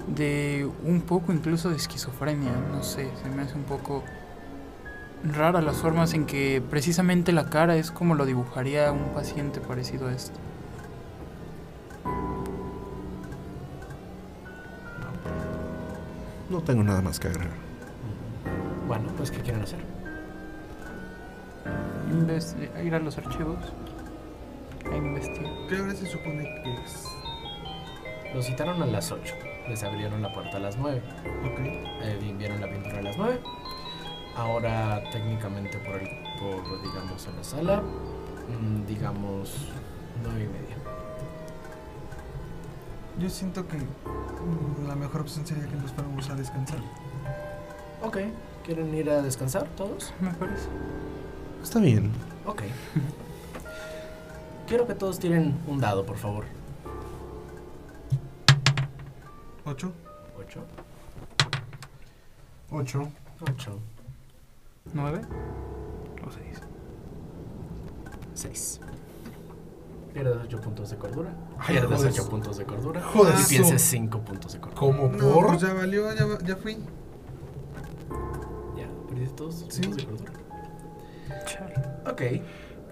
[0.09, 2.53] de un poco incluso de esquizofrenia.
[2.70, 4.03] No sé, se me hace un poco
[5.24, 10.09] rara las formas en que precisamente la cara es como lo dibujaría un paciente parecido
[10.09, 10.38] a esto.
[16.50, 17.57] No tengo nada más que agregar.
[18.86, 19.78] Bueno, pues ¿qué quieren hacer?
[22.11, 23.57] Investi- ir a los archivos
[24.91, 25.53] a investigar.
[25.68, 27.07] ¿Qué hora se supone que es?
[28.35, 29.35] Los citaron a las 8.
[29.68, 31.03] Les abrieron la puerta a las 9.
[31.45, 31.61] Ok.
[31.61, 33.41] Eh, vi- vieron la pintura a las 9.
[34.37, 36.09] Ahora técnicamente por, el,
[36.39, 39.68] por digamos en la sala, mm, digamos
[40.24, 40.76] 9 y media.
[43.18, 46.78] Yo siento que mm, la mejor opción sería que nos fuéramos a descansar.
[48.03, 48.18] Ok,
[48.64, 50.12] ¿quieren ir a descansar todos?
[50.20, 50.68] Me parece.
[51.62, 52.11] Está bien.
[52.47, 52.62] Ok.
[54.73, 56.47] Quiero que todos tiren un dado, por favor.
[59.66, 59.93] ¿Ocho?
[60.39, 60.61] 8.
[62.70, 63.09] 8.
[63.43, 63.79] 8.
[64.95, 65.20] ¿Nueve?
[66.27, 66.62] O seis.
[68.33, 68.81] 6.
[70.14, 71.35] Pierdes 8 puntos de cordura.
[71.59, 72.12] Ay, Pierdes joder.
[72.12, 73.03] 8 puntos de cordura.
[73.03, 74.81] Joder, y pienses 5 puntos de cordura.
[74.81, 75.47] ¿Cómo No, por?
[75.49, 76.79] pues ya valió, ya, va- ya fui.
[78.79, 79.83] Ya, perdiste todos Sí.
[79.83, 80.33] puntos de cordura.
[81.45, 81.75] Chale.
[82.11, 82.43] Ok.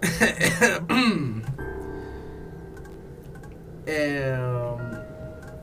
[3.87, 4.89] Em,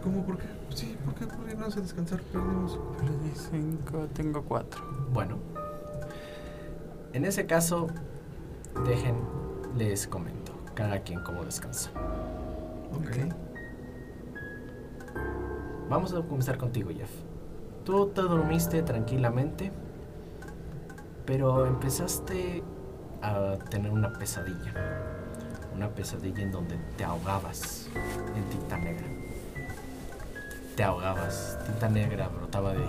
[0.03, 0.25] ¿Cómo?
[0.25, 0.45] ¿Por qué?
[0.75, 1.25] Sí, ¿por qué?
[1.27, 2.21] ¿Por qué no a descansar?
[2.21, 2.79] Perdimos.
[2.97, 4.83] Perdí cinco, tengo cuatro.
[5.13, 5.37] bueno.
[7.13, 7.87] En ese caso,
[8.85, 9.15] dejen,
[9.77, 10.51] les comento.
[10.75, 11.89] Cada quien cómo descansa.
[12.93, 13.33] Ok.
[15.89, 17.09] Vamos a comenzar contigo, Jeff.
[17.85, 19.71] Tú te dormiste tranquilamente
[21.25, 22.61] Pero empezaste
[23.21, 24.73] a tener una pesadilla.
[25.75, 27.89] Una pesadilla en donde te ahogabas
[28.35, 29.05] en tinta negra.
[30.75, 31.59] Te ahogabas.
[31.65, 32.87] Tinta negra brotaba de,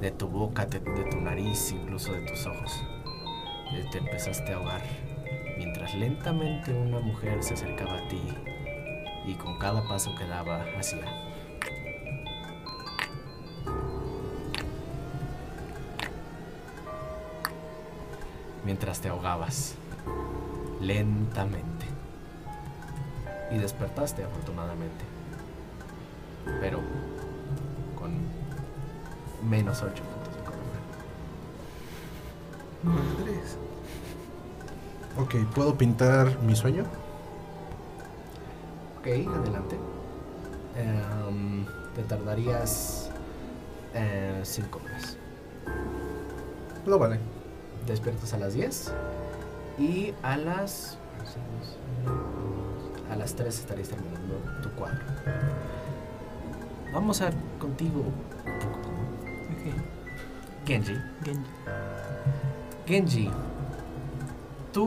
[0.00, 2.82] de tu boca, de, tu nariz, incluso de tus ojos.
[3.72, 4.82] Eh, Te empezaste a ahogar.
[5.56, 8.22] Mientras lentamente una mujer se acercaba a ti
[9.26, 11.27] y con cada paso que daba hacía.
[18.68, 19.76] Mientras te ahogabas
[20.82, 21.86] lentamente.
[23.50, 25.06] Y despertaste afortunadamente.
[26.60, 26.80] Pero
[27.98, 28.12] con
[29.48, 30.80] menos 8 puntos de cordura.
[32.82, 33.56] Madres.
[35.16, 36.84] Ok, ¿puedo pintar mi sueño?
[38.98, 39.78] Ok, adelante.
[40.76, 41.64] Em,
[41.94, 43.08] te tardarías
[44.42, 45.16] 5 horas.
[46.84, 47.37] No vale.
[47.88, 48.92] Despiertas a las 10
[49.78, 50.98] y a las
[53.10, 55.00] a las 3 estarías terminando tu cuadro.
[56.92, 58.04] Vamos a contigo,
[58.44, 59.74] Ok.
[60.66, 60.96] Genji.
[61.24, 61.50] Genji.
[62.86, 63.30] Genji,
[64.72, 64.86] tú,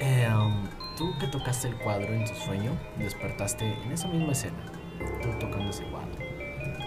[0.00, 4.64] em, tú que tocaste el cuadro en tu sueño, despertaste en esa misma escena,
[5.22, 6.18] tú tocando ese cuadro.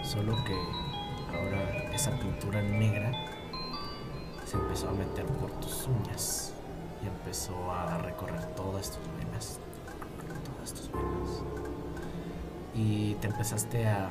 [0.03, 0.53] Solo que
[1.33, 3.11] ahora esa pintura negra
[4.45, 6.53] se empezó a meter por tus uñas
[7.03, 9.59] y empezó a recorrer todas tus venas,
[10.55, 11.43] todas tus venas.
[12.73, 14.09] Y te empezaste a...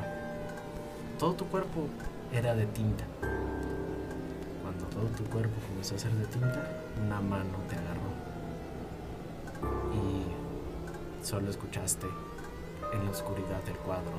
[1.19, 1.87] Todo tu cuerpo
[2.33, 3.05] era de tinta.
[4.63, 6.69] Cuando todo tu cuerpo comenzó a ser de tinta,
[7.05, 8.15] una mano te agarró.
[9.95, 12.07] Y solo escuchaste
[12.93, 14.19] en la oscuridad del cuadro.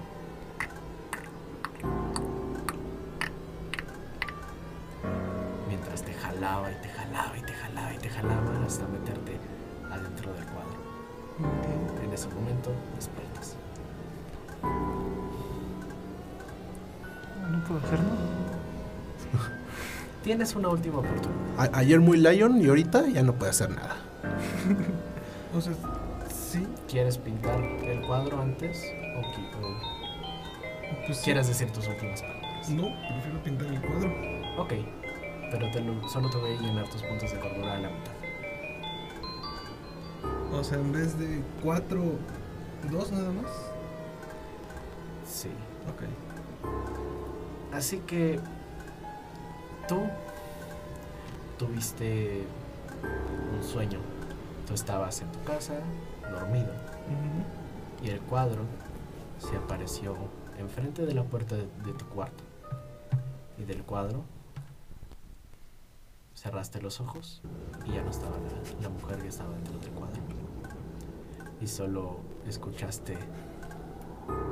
[6.66, 9.38] Jalaba y te jalaba y te jalaba y te jalaba hasta meterte
[9.92, 10.80] adentro del cuadro.
[12.04, 13.56] En ese momento despiertas.
[17.52, 18.16] No puedo hacer nada.
[20.24, 21.34] Tienes una última oportunidad.
[21.58, 23.96] A- ayer muy Lion y ahorita ya no puede hacer nada.
[25.56, 25.74] O sea,
[26.28, 26.68] sí.
[26.90, 28.84] ¿Quieres pintar el cuadro antes
[29.18, 29.68] o, qui- o
[31.06, 31.24] Pues sí.
[31.24, 32.70] quieres decir tus últimas palabras?
[32.72, 34.10] No, prefiero pintar el cuadro.
[34.58, 34.74] Ok,
[35.52, 38.12] pero te lo- solo te voy a llenar tus puntos de cordura a la mitad.
[40.54, 42.02] O sea, en vez de cuatro,
[42.90, 43.52] dos nada más.
[45.28, 45.50] Sí.
[45.90, 46.04] Ok.
[47.76, 48.40] Así que
[49.88, 50.00] tú
[51.58, 52.44] tuviste
[53.58, 54.00] un sueño.
[54.68, 55.74] Tú estabas en tu casa,
[56.32, 56.72] dormido,
[58.04, 58.64] y el cuadro
[59.38, 60.16] se apareció
[60.58, 62.44] enfrente de la puerta de, de tu cuarto.
[63.60, 64.24] Y del cuadro
[66.46, 67.42] cerraste los ojos
[67.86, 70.22] y ya no estaba la, la mujer que estaba dentro del cuadro.
[71.60, 73.18] Y solo escuchaste,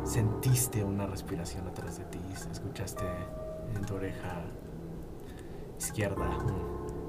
[0.03, 2.17] sentiste una respiración atrás de ti,
[2.51, 3.03] escuchaste
[3.75, 4.41] en tu oreja
[5.77, 6.27] izquierda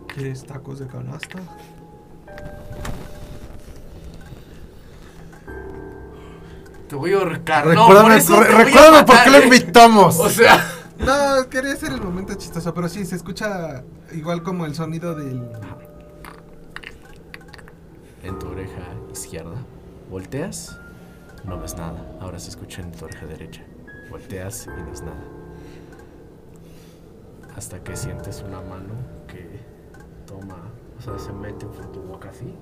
[0.08, 1.38] ¿Quieres tacos de canasta?
[6.88, 7.66] Te voy a ahorcar.
[7.66, 10.20] Recuérdame, re- recuérdame por qué lo invitamos.
[10.20, 10.73] O sea.
[11.04, 15.50] No, quería hacer el momento chistoso, pero sí, se escucha igual como el sonido del...
[18.22, 18.80] En tu oreja
[19.12, 19.56] izquierda.
[20.08, 20.78] Volteas,
[21.44, 22.02] no ves nada.
[22.22, 23.62] Ahora se escucha en tu oreja derecha.
[24.10, 25.22] Volteas y no ves nada.
[27.54, 28.94] Hasta que sientes una mano
[29.28, 29.60] que
[30.26, 30.56] toma,
[30.98, 32.54] o sea, se mete por tu boca así.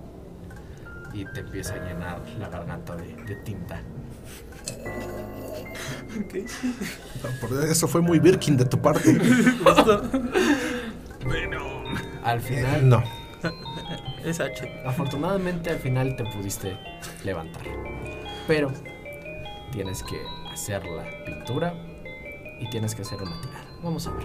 [1.12, 3.80] Y te empieza a llenar la garganta de, de tinta.
[7.40, 9.10] Por eso fue muy Birkin de tu parte.
[12.24, 13.02] Al final, No.
[14.24, 14.82] Es H.
[14.86, 16.76] Afortunadamente al final te pudiste
[17.24, 17.62] levantar.
[18.46, 18.70] Pero
[19.72, 20.16] tienes que
[20.52, 21.74] hacer la pintura
[22.60, 23.64] y tienes que hacer una tirada.
[23.82, 24.24] Vamos a ver.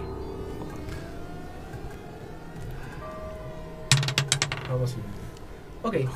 [4.70, 4.96] Vamos a
[5.90, 6.04] ver.
[6.06, 6.10] Ok.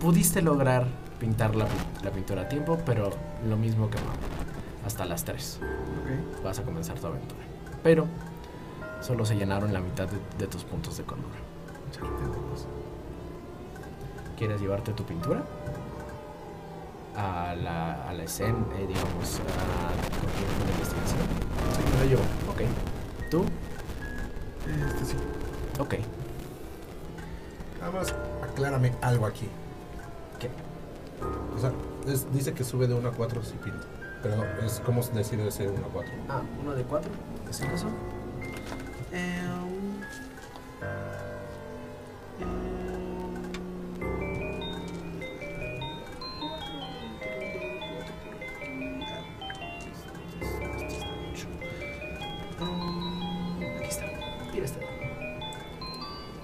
[0.00, 0.86] Pudiste lograr
[1.20, 3.10] pintar la, pin- la pintura a tiempo, pero
[3.48, 4.14] lo mismo que Mau.
[4.88, 6.42] Hasta las 3 Ok.
[6.42, 7.42] vas a comenzar tu aventura.
[7.82, 8.06] Pero
[9.02, 11.36] solo se llenaron la mitad de, de tus puntos de cordura.
[14.38, 15.42] ¿Quieres llevarte tu pintura?
[17.14, 21.18] A la, a la escena, eh, digamos, a de investigación.
[21.76, 22.22] Sí, me lo llevo.
[22.50, 22.62] Ok.
[23.30, 23.44] ¿Tú?
[24.90, 25.16] Este sí.
[25.80, 25.94] Ok.
[27.80, 29.48] Nada más aclárame algo aquí.
[30.38, 30.48] ¿Qué?
[31.54, 31.72] O sea,
[32.06, 33.86] es- dice que sube de 1 a 4 si pinta.
[34.22, 36.12] Perdón, es como se decide ese 1 a 4.
[36.28, 37.10] Ah, 1 de 4,
[37.48, 37.86] ¿es el caso?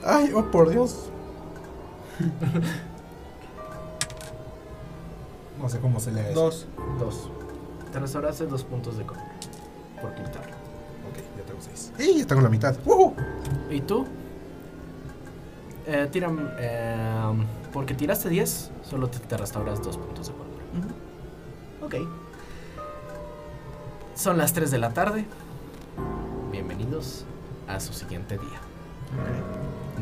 [0.06, 1.08] Ay, oh por Dios.
[5.60, 6.34] no sé cómo se lee.
[6.34, 6.66] Dos.
[7.94, 9.22] Te restauraste dos puntos de color.
[10.02, 10.56] Por quitarlo.
[11.08, 11.92] Ok, ya tengo seis.
[11.96, 12.74] Y ya tengo la mitad.
[12.84, 13.14] ¡Woohoo!
[13.70, 14.04] ¿Y tú?
[15.86, 17.32] Eh, tiran, eh,
[17.72, 20.48] porque tiraste 10, solo te, te restauras dos puntos de color.
[21.84, 21.94] Ok.
[24.16, 25.24] Son las 3 de la tarde.
[26.50, 27.24] Bienvenidos
[27.68, 28.60] a su siguiente día.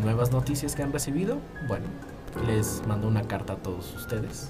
[0.03, 1.37] Nuevas noticias que han recibido.
[1.69, 1.85] Bueno,
[2.47, 4.49] les mando una carta a todos ustedes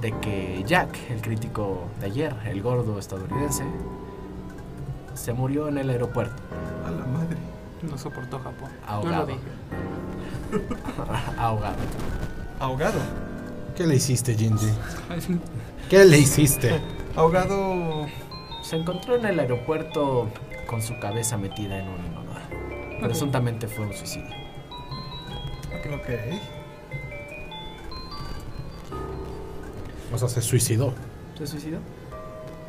[0.00, 3.64] de que Jack, el crítico de ayer, el gordo estadounidense,
[5.14, 6.40] se murió en el aeropuerto.
[6.86, 7.36] A la madre.
[7.82, 8.70] No soportó Japón.
[8.82, 9.20] Yo Ahogado.
[9.20, 9.40] lo dije.
[11.38, 11.76] Ahogado.
[12.60, 13.00] Ahogado.
[13.76, 14.72] ¿Qué le hiciste, Gingy?
[15.90, 16.80] ¿Qué le hiciste?
[17.16, 18.06] Ahogado.
[18.62, 20.28] Se encontró en el aeropuerto
[20.66, 22.40] con su cabeza metida en un inodoro.
[23.00, 24.34] Presuntamente fue un suicidio.
[25.94, 26.08] Ok.
[30.12, 30.94] O sea, se suicidó.
[31.36, 31.78] ¿Se suicidó?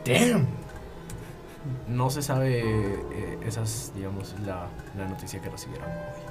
[0.05, 0.47] Damn.
[1.87, 4.67] No se sabe, eh, esa es, digamos, la,
[4.97, 6.21] la noticia que recibieron hoy.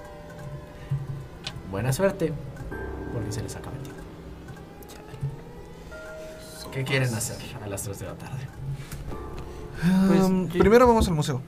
[1.71, 2.33] Buena suerte,
[3.13, 4.03] porque se les acaba el tiempo.
[6.73, 8.47] ¿Qué quieren hacer a las 3 de la tarde?
[10.07, 11.41] Pues, Um, primero vamos al museo.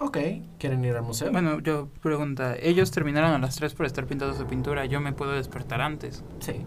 [0.00, 0.18] Ok,
[0.58, 1.30] ¿quieren ir al museo?
[1.32, 5.12] Bueno, yo pregunta, ellos terminaron a las 3 por estar pintados de pintura, yo me
[5.12, 6.22] puedo despertar antes.
[6.40, 6.64] Sí.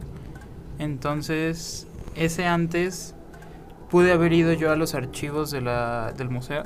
[0.81, 3.13] Entonces, ese antes
[3.91, 6.63] pude haber ido yo a los archivos de la, del museo,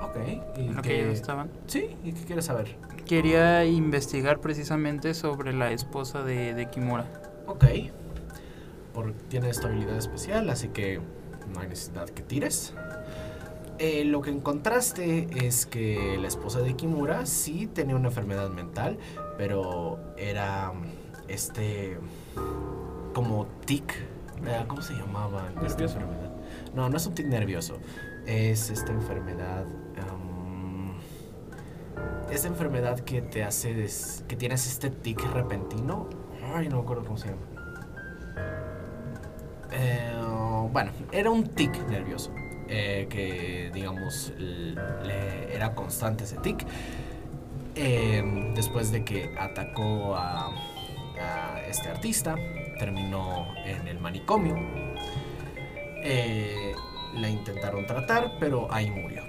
[0.00, 0.16] Ok,
[0.56, 1.50] ¿y en lo que ellos estaban.
[1.66, 2.76] Sí, ¿y qué quieres saber?
[3.04, 7.04] Quería investigar precisamente sobre la esposa de, de Kimura.
[7.48, 7.64] Ok.
[8.94, 11.00] Por, tiene esta habilidad especial, así que
[11.52, 12.74] no hay necesidad que tires.
[13.80, 18.98] Eh, lo que encontraste es que la esposa de Kimura sí tenía una enfermedad mental,
[19.36, 20.72] pero era
[21.26, 21.98] este
[23.14, 23.94] como tic.
[24.46, 26.30] eh, ¿Cómo se llamaba esta enfermedad?
[26.74, 27.78] No, no es un tic nervioso.
[28.26, 29.64] Es esta enfermedad.
[30.10, 30.92] am,
[32.30, 36.08] esta enfermedad que te hace des- que tienes este tic repentino.
[36.54, 37.42] Ay, no me acuerdo cómo se llama.
[39.72, 40.12] Eh,
[40.72, 42.32] bueno, era un tic nervioso.
[42.70, 46.66] eh, que, digamos, le era constante ese tic.
[47.74, 50.50] Eh, después de que atacó a,
[51.18, 52.34] a este artista,
[52.78, 54.56] terminó en el manicomio.
[56.04, 56.74] Eh,
[57.14, 59.22] la intentaron tratar, pero ahí murió.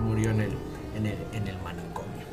[0.00, 0.52] Murió en el,
[0.96, 2.26] en el, en el manicomio.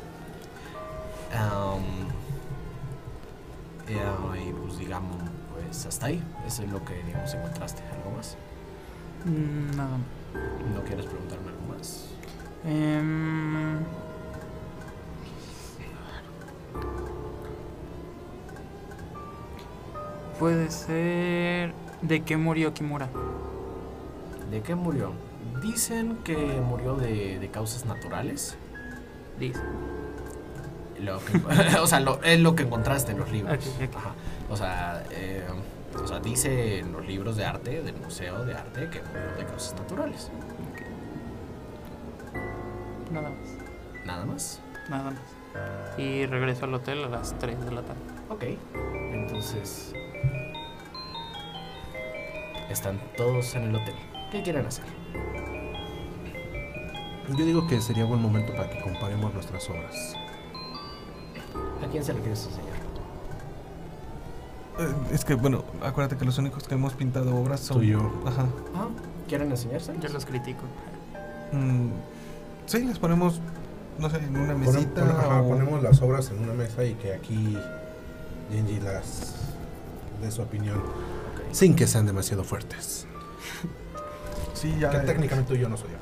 [3.88, 5.16] Eh, y pues digamos,
[5.52, 6.22] pues hasta ahí.
[6.46, 7.82] Eso es lo que digamos encontraste.
[7.94, 8.36] ¿Algo más?
[9.24, 9.98] Mm, Nada.
[10.74, 12.08] ¿No quieres preguntarme algo más?
[12.64, 13.78] Em,
[20.38, 21.72] puede ser...
[22.02, 23.08] ¿De qué murió Kimura?
[24.50, 25.12] ¿De qué murió?
[25.62, 28.56] Dicen que murió de, de causas naturales.
[29.38, 29.60] Dice.
[31.00, 31.40] Lo que-
[31.80, 33.58] o sea, lo- es lo que encontraste en los libros.
[33.94, 34.10] Ajá.
[34.50, 35.42] O sea, eh,
[36.02, 39.44] o sea, dice en los libros de arte, del Museo de Arte, que murió de
[39.46, 40.30] causas naturales.
[43.10, 43.38] Nada más.
[44.06, 44.60] Nada más.
[44.90, 45.98] Nada más.
[45.98, 48.00] Y regreso al hotel a las 3 de la tarde.
[48.28, 48.44] Ok.
[49.12, 49.92] Entonces.
[52.70, 53.94] Están todos en el hotel.
[54.30, 54.84] ¿Qué quieren hacer?
[57.36, 60.14] Yo digo que sería buen momento para que comparemos nuestras obras.
[61.84, 62.76] ¿A quién se le quieres enseñar?
[64.78, 67.78] Eh, es que, bueno, acuérdate que los únicos que hemos pintado obras son.
[67.78, 68.10] Tú y yo.
[68.26, 68.46] Ajá.
[68.74, 68.88] Ah,
[69.28, 69.92] ¿Quieren enseñarse?
[70.00, 70.62] Yo los critico.
[71.52, 71.88] Mm,
[72.66, 73.40] sí, les ponemos,
[73.98, 75.00] no sé, en una Ponem- mesita.
[75.02, 77.56] pon- ajá, o- ponemos las obras en una mesa y que aquí
[78.52, 79.34] Genji las
[80.20, 80.80] dé su opinión.
[81.52, 83.06] Sin que sean demasiado fuertes.
[84.54, 84.90] Sí, ya.
[84.90, 85.96] Que eh, técnicamente tú y yo no soy yo.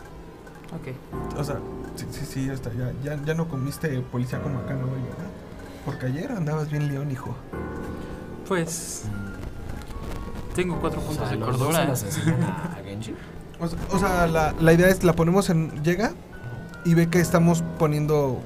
[0.77, 1.39] Ok.
[1.39, 1.59] O sea,
[1.97, 2.71] sí, sí, sí, ya está.
[2.73, 5.31] Ya, ya, ya no comiste policía como acá, ¿no, verdad?
[5.85, 7.35] Porque ayer andabas bien león, hijo.
[8.49, 9.03] Pues...
[10.55, 12.55] Tengo cuatro O puntos sea, de los dos se cordura.
[13.61, 15.71] O sea, o sea, la, la idea es, la ponemos en.
[15.85, 16.13] Llega
[16.85, 18.41] y ve que estamos poniendo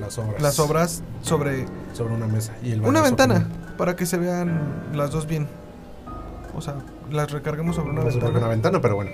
[0.00, 0.42] Las obras.
[0.42, 2.54] las obras sobre Sobre una mesa.
[2.62, 5.46] Y a una ventana para que se vean las dos bien.
[6.58, 6.74] O sea,
[7.10, 8.36] las recarguemos sobre una ventana.
[8.36, 9.12] una ventana, pero bueno.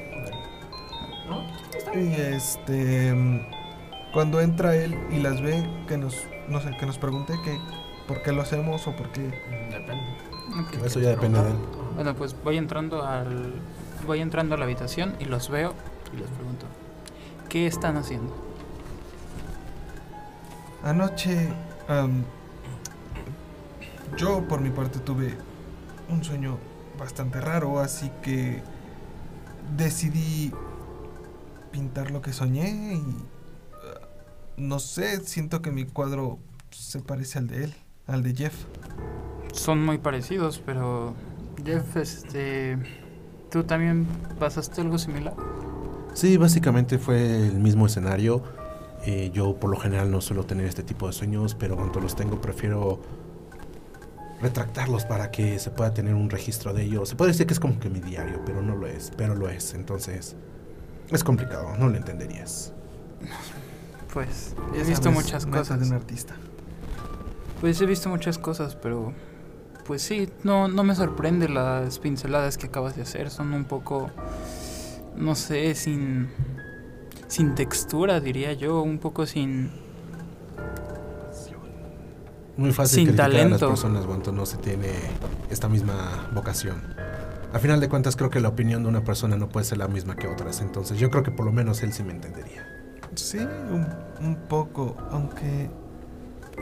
[1.29, 1.45] ¿No?
[1.95, 3.15] Y este.
[4.15, 6.17] Cuando entra él y las ve, que nos.
[6.49, 7.59] No sé, que nos pregunte que
[8.09, 9.23] por qué lo hacemos o por qué.
[9.71, 10.05] Depende.
[10.85, 11.57] Eso ya depende de él.
[11.97, 13.55] Bueno, pues voy entrando al...
[14.07, 15.75] Voy entrando a la habitación y los veo
[16.13, 16.67] y les pregunto.
[17.49, 18.35] ¿Qué están haciendo?
[20.83, 21.49] Anoche,
[24.17, 25.35] yo por mi parte tuve
[26.11, 26.59] un sueño
[26.99, 28.63] bastante raro, así que
[29.77, 30.53] decidí
[31.73, 33.03] pintar lo que soñé y
[33.73, 34.07] ah,
[34.57, 36.39] no sé, siento que mi cuadro
[36.71, 37.75] se parece al de él,
[38.07, 38.55] al de Jeff.
[39.53, 41.15] Son muy parecidos, pero
[41.65, 42.79] Jeff, este,
[43.51, 44.07] ¿tú también
[44.39, 45.35] pasaste algo similar?
[46.15, 48.43] Sí, básicamente fue el mismo escenario.
[49.07, 52.17] Eh, yo por lo general no suelo tener este tipo de sueños, pero cuando los
[52.17, 53.01] tengo prefiero
[54.41, 57.09] retractarlos para que se pueda tener un registro de ellos.
[57.09, 59.49] Se puede decir que es como que mi diario, pero no lo es, pero lo
[59.49, 59.75] es.
[59.75, 60.37] Entonces,
[61.11, 62.73] es complicado, no lo entenderías.
[64.13, 65.81] Pues he visto sabes, muchas cosas.
[65.81, 66.35] de un artista.
[67.61, 69.13] Pues he visto muchas cosas, pero
[69.85, 73.31] pues sí, no, no me sorprende las pinceladas que acabas de hacer.
[73.31, 74.11] Son un poco,
[75.17, 76.29] no sé, sin,
[77.29, 79.71] sin textura, diría yo, un poco sin...
[82.57, 83.69] Muy fácil Sin criticar a las talento.
[83.69, 84.91] personas cuando no se tiene
[85.51, 86.83] esta misma vocación.
[87.53, 89.89] A final de cuentas creo que la opinión de una persona no puede ser la
[89.89, 92.67] misma que otras, entonces yo creo que por lo menos él sí me entendería.
[93.15, 93.87] Sí, un,
[94.21, 95.71] un poco, aunque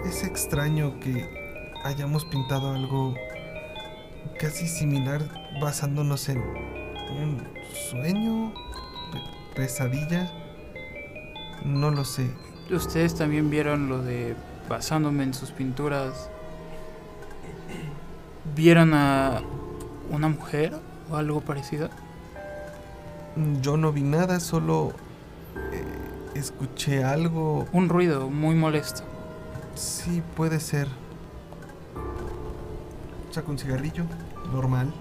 [0.07, 1.27] es extraño que
[1.85, 3.15] hayamos pintado algo
[4.39, 5.23] casi similar
[5.61, 7.43] basándonos en un
[7.91, 8.53] sueño,
[9.13, 10.31] pe- pesadilla,
[11.65, 12.31] no lo sé.
[12.71, 14.35] Ustedes también vieron lo de
[14.69, 16.29] basándome en sus pinturas.
[18.55, 19.43] ¿Vieron a
[20.11, 20.75] una mujer
[21.11, 21.89] o algo parecido?
[23.61, 24.93] Yo no vi nada, solo
[25.73, 25.85] eh,
[26.35, 27.67] escuché algo.
[27.73, 29.03] Un ruido muy molesto.
[29.75, 30.89] Sí, puede ser.
[33.31, 34.05] Saco un cigarrillo,
[34.53, 34.93] normal,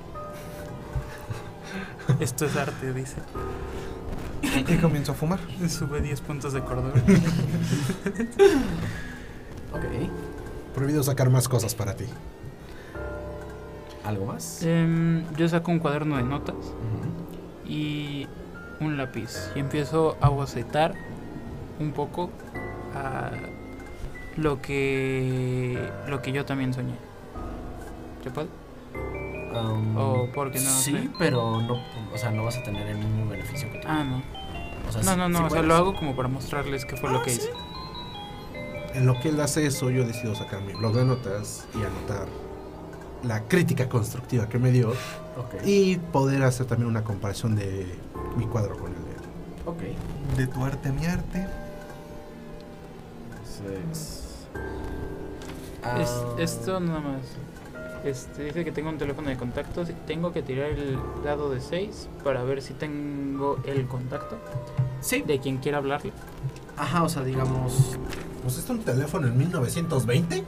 [2.19, 3.17] Esto es arte, dice.
[4.41, 5.39] y comienzo a fumar.
[5.69, 7.01] Sube 10 puntos de cordura.
[9.73, 9.83] Ok.
[10.75, 12.05] Prohibido sacar más cosas para ti.
[14.05, 14.63] ¿Algo más?
[14.63, 16.55] Em, yo saco un cuaderno de notas
[17.67, 18.27] y
[18.79, 20.95] un lápiz y empiezo a bocetar
[21.79, 22.31] un poco
[22.95, 23.29] a
[24.37, 26.95] lo que lo que yo también soñé.
[28.23, 28.47] ¿Se puede?
[29.53, 31.09] Um, O porque no Sí, sé.
[31.19, 31.75] pero no,
[32.13, 33.87] o sea, no vas a tener el mismo beneficio que tú.
[33.89, 34.21] Ah, no.
[34.87, 37.09] O sea, No, no, no, sí o sea, lo hago como para mostrarles qué fue
[37.09, 37.37] Ah, lo que sí.
[37.41, 37.51] hice.
[38.93, 42.27] En lo que él hace eso, yo decido sacar mi blog de notas y anotar
[43.23, 45.63] la crítica constructiva que me dio Ok.
[45.65, 47.85] y poder hacer también una comparación de
[48.35, 49.17] mi cuadro con el de él.
[49.65, 50.37] Ok.
[50.37, 51.47] De tu arte a mi arte.
[53.63, 54.47] Entonces.
[55.99, 57.21] Es- ah, esto nada más.
[58.03, 61.61] Este, dice que tengo un teléfono de contactos y tengo que tirar el dado de
[61.61, 64.37] 6 para ver si tengo el contacto
[65.01, 65.21] Sí.
[65.21, 66.11] de quien quiera hablarle.
[66.77, 67.95] Ajá, o sea, digamos.
[68.43, 70.43] ¿Pusiste un teléfono en 1920?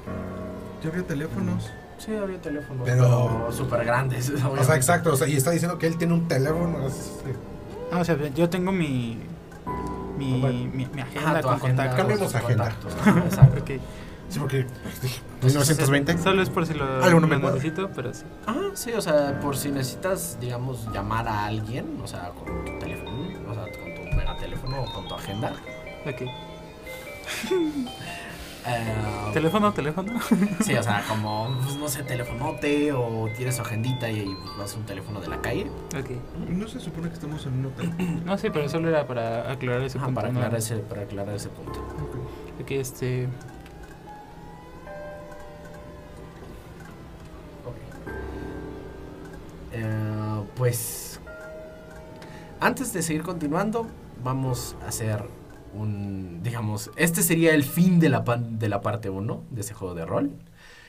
[0.83, 1.69] Yo vi teléfonos.
[1.97, 2.83] Sí, había teléfonos.
[2.85, 4.29] Pero- súper grandes.
[4.59, 6.85] O sea, exacto, o sea, y está diciendo que él tiene un teléfono.
[6.85, 7.11] así.
[7.91, 9.19] Ah, o sea, yo tengo mi
[10.17, 10.59] mi, Bueno.
[10.73, 11.95] mi, mi agenda tu con agenda, contactos.
[11.97, 12.69] Cambiemos tus agenda.
[12.81, 13.23] contactos.
[13.25, 13.57] Exacto.
[13.61, 13.71] Ok.
[14.29, 14.65] Sí, porque
[15.01, 16.17] dije, 1920.
[16.17, 18.23] Solo es por si lo, Algo no me lo necesito, pero sí.
[18.47, 22.79] Ajá, sí, o sea, por si necesitas, digamos, llamar a alguien, o sea, con tu
[22.79, 23.11] teléfono,
[23.49, 25.53] o sea, con tu mega teléfono o con tu agenda.
[26.05, 26.21] Ok.
[28.65, 30.13] Eh, ¿Teléfono, teléfono?
[30.61, 34.73] Sí, o sea, como, pues, no sé, telefonote o tienes agendita y ahí pues, vas
[34.73, 35.67] a un teléfono de la calle.
[35.97, 36.49] ok.
[36.49, 37.91] No se supone que estamos en un hotel.
[38.25, 40.21] No, sí, pero solo era para aclarar ese Ajá, punto.
[40.21, 40.39] para, ¿no?
[40.39, 41.79] aclarar ese, para aclarar ese punto.
[42.61, 43.27] Ok, este...
[49.71, 51.19] Eh, pues,
[52.59, 53.87] antes de seguir continuando,
[54.23, 55.25] vamos a hacer
[55.73, 59.73] un, digamos, este sería el fin de la, pan- de la parte 1 de ese
[59.73, 60.31] juego de rol.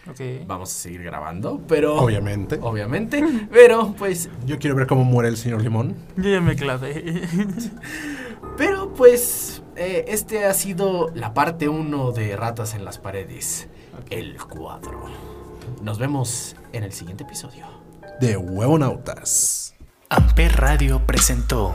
[0.09, 0.21] Ok.
[0.47, 1.97] Vamos a seguir grabando, pero...
[1.97, 2.59] Obviamente.
[2.61, 5.97] Obviamente, pero pues Yo quiero ver cómo muere el señor Limón.
[6.17, 7.23] Yo ya me clavé.
[8.57, 13.69] Pero pues eh, este ha sido la parte 1 de Ratas en las Paredes,
[14.11, 15.07] el cuadro.
[15.83, 17.67] Nos vemos en el siguiente episodio.
[18.21, 19.75] De Huevonautas.
[20.09, 21.75] Amper Radio presentó